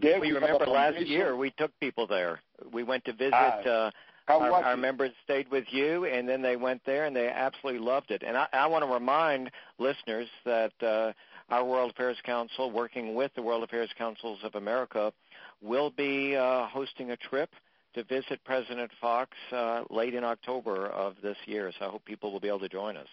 There 0.00 0.20
we, 0.20 0.28
we 0.28 0.34
remember 0.34 0.66
last 0.66 1.00
year 1.00 1.36
we 1.36 1.50
took 1.52 1.70
people 1.80 2.06
there. 2.06 2.40
We 2.72 2.82
went 2.82 3.04
to 3.06 3.12
visit. 3.12 3.32
Ah, 3.34 3.60
uh, 3.60 3.90
our, 4.28 4.52
our 4.52 4.76
members 4.76 5.12
stayed 5.24 5.50
with 5.50 5.64
you, 5.70 6.04
and 6.04 6.28
then 6.28 6.42
they 6.42 6.56
went 6.56 6.82
there, 6.84 7.06
and 7.06 7.16
they 7.16 7.28
absolutely 7.28 7.80
loved 7.80 8.10
it. 8.10 8.22
And 8.22 8.36
I, 8.36 8.46
I 8.52 8.66
want 8.66 8.84
to 8.84 8.92
remind 8.92 9.50
listeners 9.78 10.28
that 10.44 10.72
uh, 10.82 11.12
our 11.48 11.64
World 11.64 11.92
Affairs 11.92 12.18
Council, 12.24 12.70
working 12.70 13.14
with 13.14 13.32
the 13.34 13.42
World 13.42 13.62
Affairs 13.62 13.88
Councils 13.96 14.40
of 14.44 14.54
America, 14.54 15.14
will 15.62 15.90
be 15.90 16.36
uh, 16.36 16.66
hosting 16.66 17.10
a 17.10 17.16
trip 17.16 17.50
to 17.94 18.04
visit 18.04 18.42
President 18.44 18.90
Fox 19.00 19.30
uh, 19.52 19.82
late 19.90 20.14
in 20.14 20.24
October 20.24 20.88
of 20.88 21.14
this 21.22 21.36
year. 21.46 21.72
So 21.78 21.86
I 21.86 21.88
hope 21.88 22.04
people 22.04 22.32
will 22.32 22.40
be 22.40 22.48
able 22.48 22.60
to 22.60 22.68
join 22.68 22.96
us. 22.96 23.08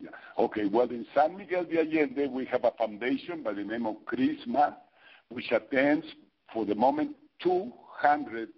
Yeah. 0.00 0.10
Okay, 0.38 0.66
well, 0.66 0.90
in 0.90 1.06
San 1.14 1.36
Miguel 1.36 1.64
de 1.64 1.78
Allende, 1.78 2.28
we 2.28 2.44
have 2.46 2.64
a 2.64 2.72
foundation 2.72 3.42
by 3.42 3.52
the 3.52 3.62
name 3.62 3.86
of 3.86 3.96
Crisma, 4.06 4.74
which 5.28 5.52
attends, 5.52 6.06
for 6.52 6.64
the 6.64 6.74
moment, 6.74 7.14
200 7.42 8.48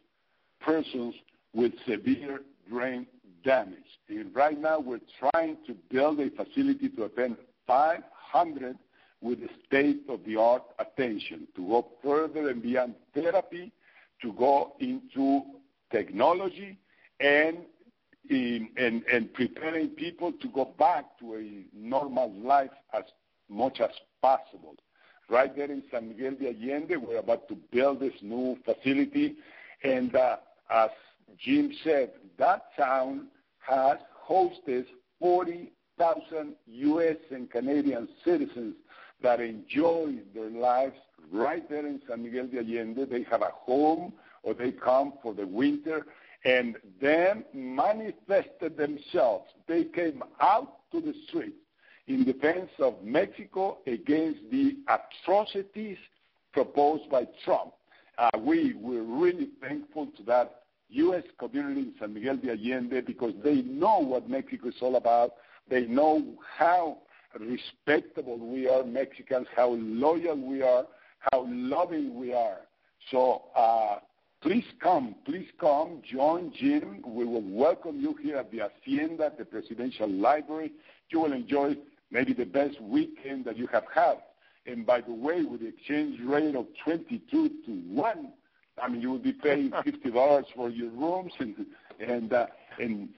persons 0.61 1.15
with 1.55 1.73
severe 1.87 2.41
brain 2.71 3.07
damage. 3.45 3.79
And 4.09 4.35
right 4.35 4.59
now, 4.59 4.81
we're 4.81 5.01
trying 5.19 5.59
to 5.67 5.75
build 5.91 6.21
a 6.21 6.31
facility 6.31 6.89
to 6.91 7.05
attend 7.05 7.37
500 7.67 8.77
with 9.21 9.39
state-of-the-art 9.67 10.63
attention 10.79 11.49
to 11.57 11.67
go 11.67 11.89
further 12.03 12.49
and 12.49 12.63
beyond 12.63 12.95
therapy 13.15 13.73
to 14.23 14.33
go 14.33 14.75
into 14.81 15.43
technology 15.91 16.79
and 17.21 17.59
in, 18.29 18.69
and, 18.77 19.05
and 19.13 19.33
preparing 19.35 19.91
people 19.91 20.33
to 20.33 20.49
go 20.49 20.75
back 20.79 21.19
to 21.21 21.37
a 21.37 21.65
normal 21.77 22.33
life 22.33 22.71
as 22.93 23.05
much 23.49 23.81
as 23.81 23.91
possible. 24.21 24.75
Right 25.29 25.55
there 25.55 25.71
in 25.71 25.83
San 25.91 26.09
Miguel 26.09 26.35
de 26.35 26.49
Allende, 26.49 26.97
we're 26.97 27.19
about 27.19 27.49
to 27.49 27.57
build 27.73 28.01
this 28.01 28.15
new 28.23 28.57
facility, 28.65 29.37
and 29.83 30.15
uh, 30.15 30.37
as 30.71 30.91
Jim 31.39 31.73
said, 31.83 32.13
that 32.39 32.63
town 32.77 33.29
has 33.59 33.99
hosted 34.29 34.87
40,000 35.19 36.55
U.S. 36.67 37.17
and 37.31 37.51
Canadian 37.51 38.09
citizens 38.25 38.75
that 39.23 39.41
enjoy 39.41 40.17
their 40.35 40.51
lives 40.51 40.97
right 41.33 41.69
there 41.69 41.87
in 41.87 42.01
San 42.09 42.23
Miguel 42.23 42.49
de 42.49 42.59
Allende. 42.59 43.07
They 43.07 43.25
have 43.31 43.43
a 43.43 43.51
home 43.53 44.13
or 44.43 44.55
they 44.55 44.73
come 44.73 45.15
for 45.23 45.35
the 45.35 45.47
winter 45.47 46.07
and 46.45 46.77
then 47.01 47.45
manifested 47.53 48.77
themselves. 48.77 49.47
They 49.67 49.85
came 49.85 50.23
out 50.41 50.91
to 50.93 51.01
the 51.01 51.15
streets 51.29 51.57
in 52.07 52.25
defense 52.25 52.71
of 52.79 53.03
Mexico 53.03 53.79
against 53.87 54.41
the 54.51 54.77
atrocities 54.89 55.99
proposed 56.53 57.11
by 57.11 57.27
Trump. 57.45 57.73
Uh, 58.19 58.31
we 58.39 58.75
were 58.75 59.03
really 59.03 59.49
thankful 59.61 60.07
to 60.17 60.23
that 60.23 60.63
U.S. 60.91 61.25
community 61.39 61.81
in 61.81 61.95
San 61.99 62.15
Miguel 62.15 62.37
de 62.37 62.51
Allende 62.53 63.01
because 63.01 63.33
they 63.43 63.63
know 63.63 63.99
what 63.99 64.31
Mexico 64.31 64.69
is 64.69 64.75
all 64.81 64.97
about. 64.97 65.33
They 65.69 65.87
know 65.87 66.25
how 66.57 66.99
respectable 67.39 68.39
we 68.39 68.69
are 68.69 68.85
Mexicans, 68.85 69.47
how 69.55 69.71
loyal 69.71 70.37
we 70.37 70.63
are, 70.63 70.85
how 71.33 71.47
loving 71.49 72.19
we 72.19 72.33
are. 72.33 72.59
So 73.11 73.43
uh, 73.55 73.99
please 74.43 74.65
come, 74.83 75.15
please 75.25 75.49
come, 75.61 76.03
join 76.11 76.53
Jim. 76.59 77.03
We 77.07 77.25
will 77.25 77.43
welcome 77.43 78.01
you 78.01 78.17
here 78.23 78.37
at 78.37 78.51
the 78.51 78.61
Hacienda, 78.61 79.33
the 79.39 79.45
Presidential 79.45 80.09
Library. 80.09 80.73
You 81.11 81.21
will 81.21 81.33
enjoy 81.33 81.77
maybe 82.11 82.33
the 82.33 82.45
best 82.45 82.81
weekend 82.81 83.45
that 83.45 83.57
you 83.57 83.67
have 83.69 83.85
had. 83.93 84.17
And 84.67 84.85
by 84.85 85.01
the 85.01 85.13
way, 85.13 85.43
with 85.43 85.61
the 85.61 85.69
exchange 85.69 86.21
rate 86.25 86.57
of 86.57 86.67
22 86.85 87.21
to 87.31 87.71
1, 87.71 88.33
I 88.83 88.89
mean, 88.89 89.01
you 89.01 89.11
will 89.11 89.19
be 89.19 89.33
paying 89.33 89.71
$50 89.87 90.45
for 90.55 90.69
your 90.71 90.91
rooms 90.91 91.33
and, 91.39 91.67
and, 92.01 92.33
uh, 92.33 92.47
and 92.79 93.09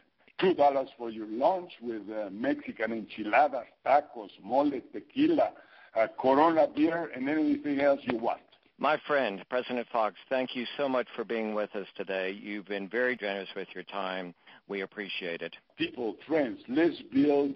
$2 0.40 0.86
for 0.96 1.10
your 1.10 1.26
lunch 1.26 1.72
with 1.80 2.02
uh, 2.10 2.28
Mexican 2.30 2.92
enchiladas, 2.92 3.64
tacos, 3.84 4.30
mole, 4.42 4.80
tequila, 4.92 5.50
uh, 5.96 6.06
Corona 6.20 6.66
beer, 6.74 7.10
and 7.14 7.28
anything 7.28 7.80
else 7.80 8.00
you 8.02 8.18
want. 8.18 8.40
My 8.78 8.96
friend, 9.06 9.44
President 9.50 9.88
Fox, 9.92 10.14
thank 10.28 10.54
you 10.54 10.64
so 10.76 10.88
much 10.88 11.08
for 11.16 11.24
being 11.24 11.52
with 11.52 11.74
us 11.74 11.86
today. 11.96 12.38
You've 12.40 12.66
been 12.66 12.88
very 12.88 13.16
generous 13.16 13.48
with 13.56 13.68
your 13.74 13.82
time. 13.84 14.34
We 14.68 14.82
appreciate 14.82 15.42
it. 15.42 15.56
People, 15.76 16.16
friends, 16.28 16.60
let's 16.68 17.02
build 17.12 17.54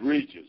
bridges, 0.00 0.46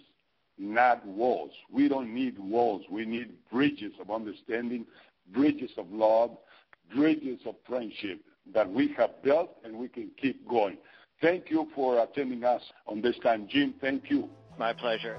not 0.57 1.05
walls. 1.05 1.51
We 1.69 1.89
don't 1.89 2.13
need 2.13 2.39
walls. 2.39 2.83
We 2.89 3.05
need 3.05 3.33
bridges 3.51 3.91
of 3.99 4.09
understanding 4.09 4.85
bridges 5.33 5.71
of 5.77 5.91
love, 5.91 6.37
bridges 6.95 7.39
of 7.45 7.55
friendship 7.67 8.21
that 8.53 8.69
we 8.69 8.93
have 8.97 9.21
built 9.23 9.49
and 9.63 9.75
we 9.75 9.87
can 9.87 10.11
keep 10.21 10.47
going. 10.47 10.77
Thank 11.21 11.49
you 11.49 11.67
for 11.73 12.01
attending 12.03 12.43
us 12.43 12.61
on 12.87 13.01
this 13.01 13.15
time. 13.23 13.47
Jim, 13.49 13.73
thank 13.81 14.09
you. 14.09 14.29
My 14.59 14.73
pleasure. 14.73 15.17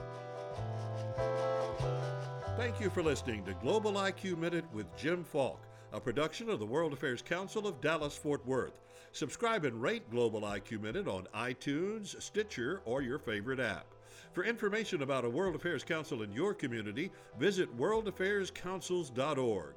Thank 2.56 2.80
you 2.80 2.88
for 2.88 3.02
listening 3.02 3.44
to 3.44 3.52
Global 3.52 3.92
IQ 3.92 4.38
Minute 4.38 4.64
with 4.72 4.86
Jim 4.96 5.22
Falk, 5.22 5.60
a 5.92 6.00
production 6.00 6.48
of 6.48 6.58
the 6.58 6.64
World 6.64 6.94
Affairs 6.94 7.20
Council 7.20 7.66
of 7.66 7.82
Dallas 7.82 8.16
Fort 8.16 8.46
Worth. 8.46 8.80
Subscribe 9.12 9.66
and 9.66 9.82
rate 9.82 10.10
Global 10.10 10.40
IQ 10.40 10.80
Minute 10.80 11.06
on 11.06 11.28
iTunes, 11.34 12.20
Stitcher, 12.20 12.80
or 12.86 13.02
your 13.02 13.18
favorite 13.18 13.60
app. 13.60 13.84
For 14.32 14.42
information 14.42 15.02
about 15.02 15.26
a 15.26 15.30
World 15.30 15.54
Affairs 15.54 15.84
Council 15.84 16.22
in 16.22 16.32
your 16.32 16.54
community, 16.54 17.12
visit 17.38 17.76
worldaffairscouncils.org. 17.76 19.74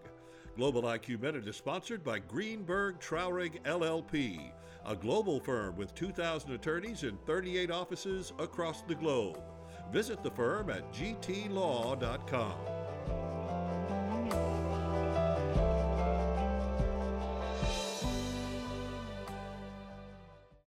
Global 0.55 0.83
IQ 0.83 1.21
Minute 1.21 1.49
is 1.49 1.57
sponsored 1.57 2.01
by 2.01 2.19
Greenberg 2.19 3.01
Traurig 3.01 3.61
LLP, 3.63 4.51
a 4.85 4.95
global 4.95 5.41
firm 5.41 5.75
with 5.75 5.93
2,000 5.95 6.53
attorneys 6.53 7.03
in 7.03 7.17
38 7.25 7.71
offices 7.71 8.31
across 8.39 8.83
the 8.83 8.95
globe. 8.95 9.41
Visit 9.91 10.23
the 10.23 10.31
firm 10.31 10.69
at 10.69 10.91
gtlaw.com. 10.93 12.78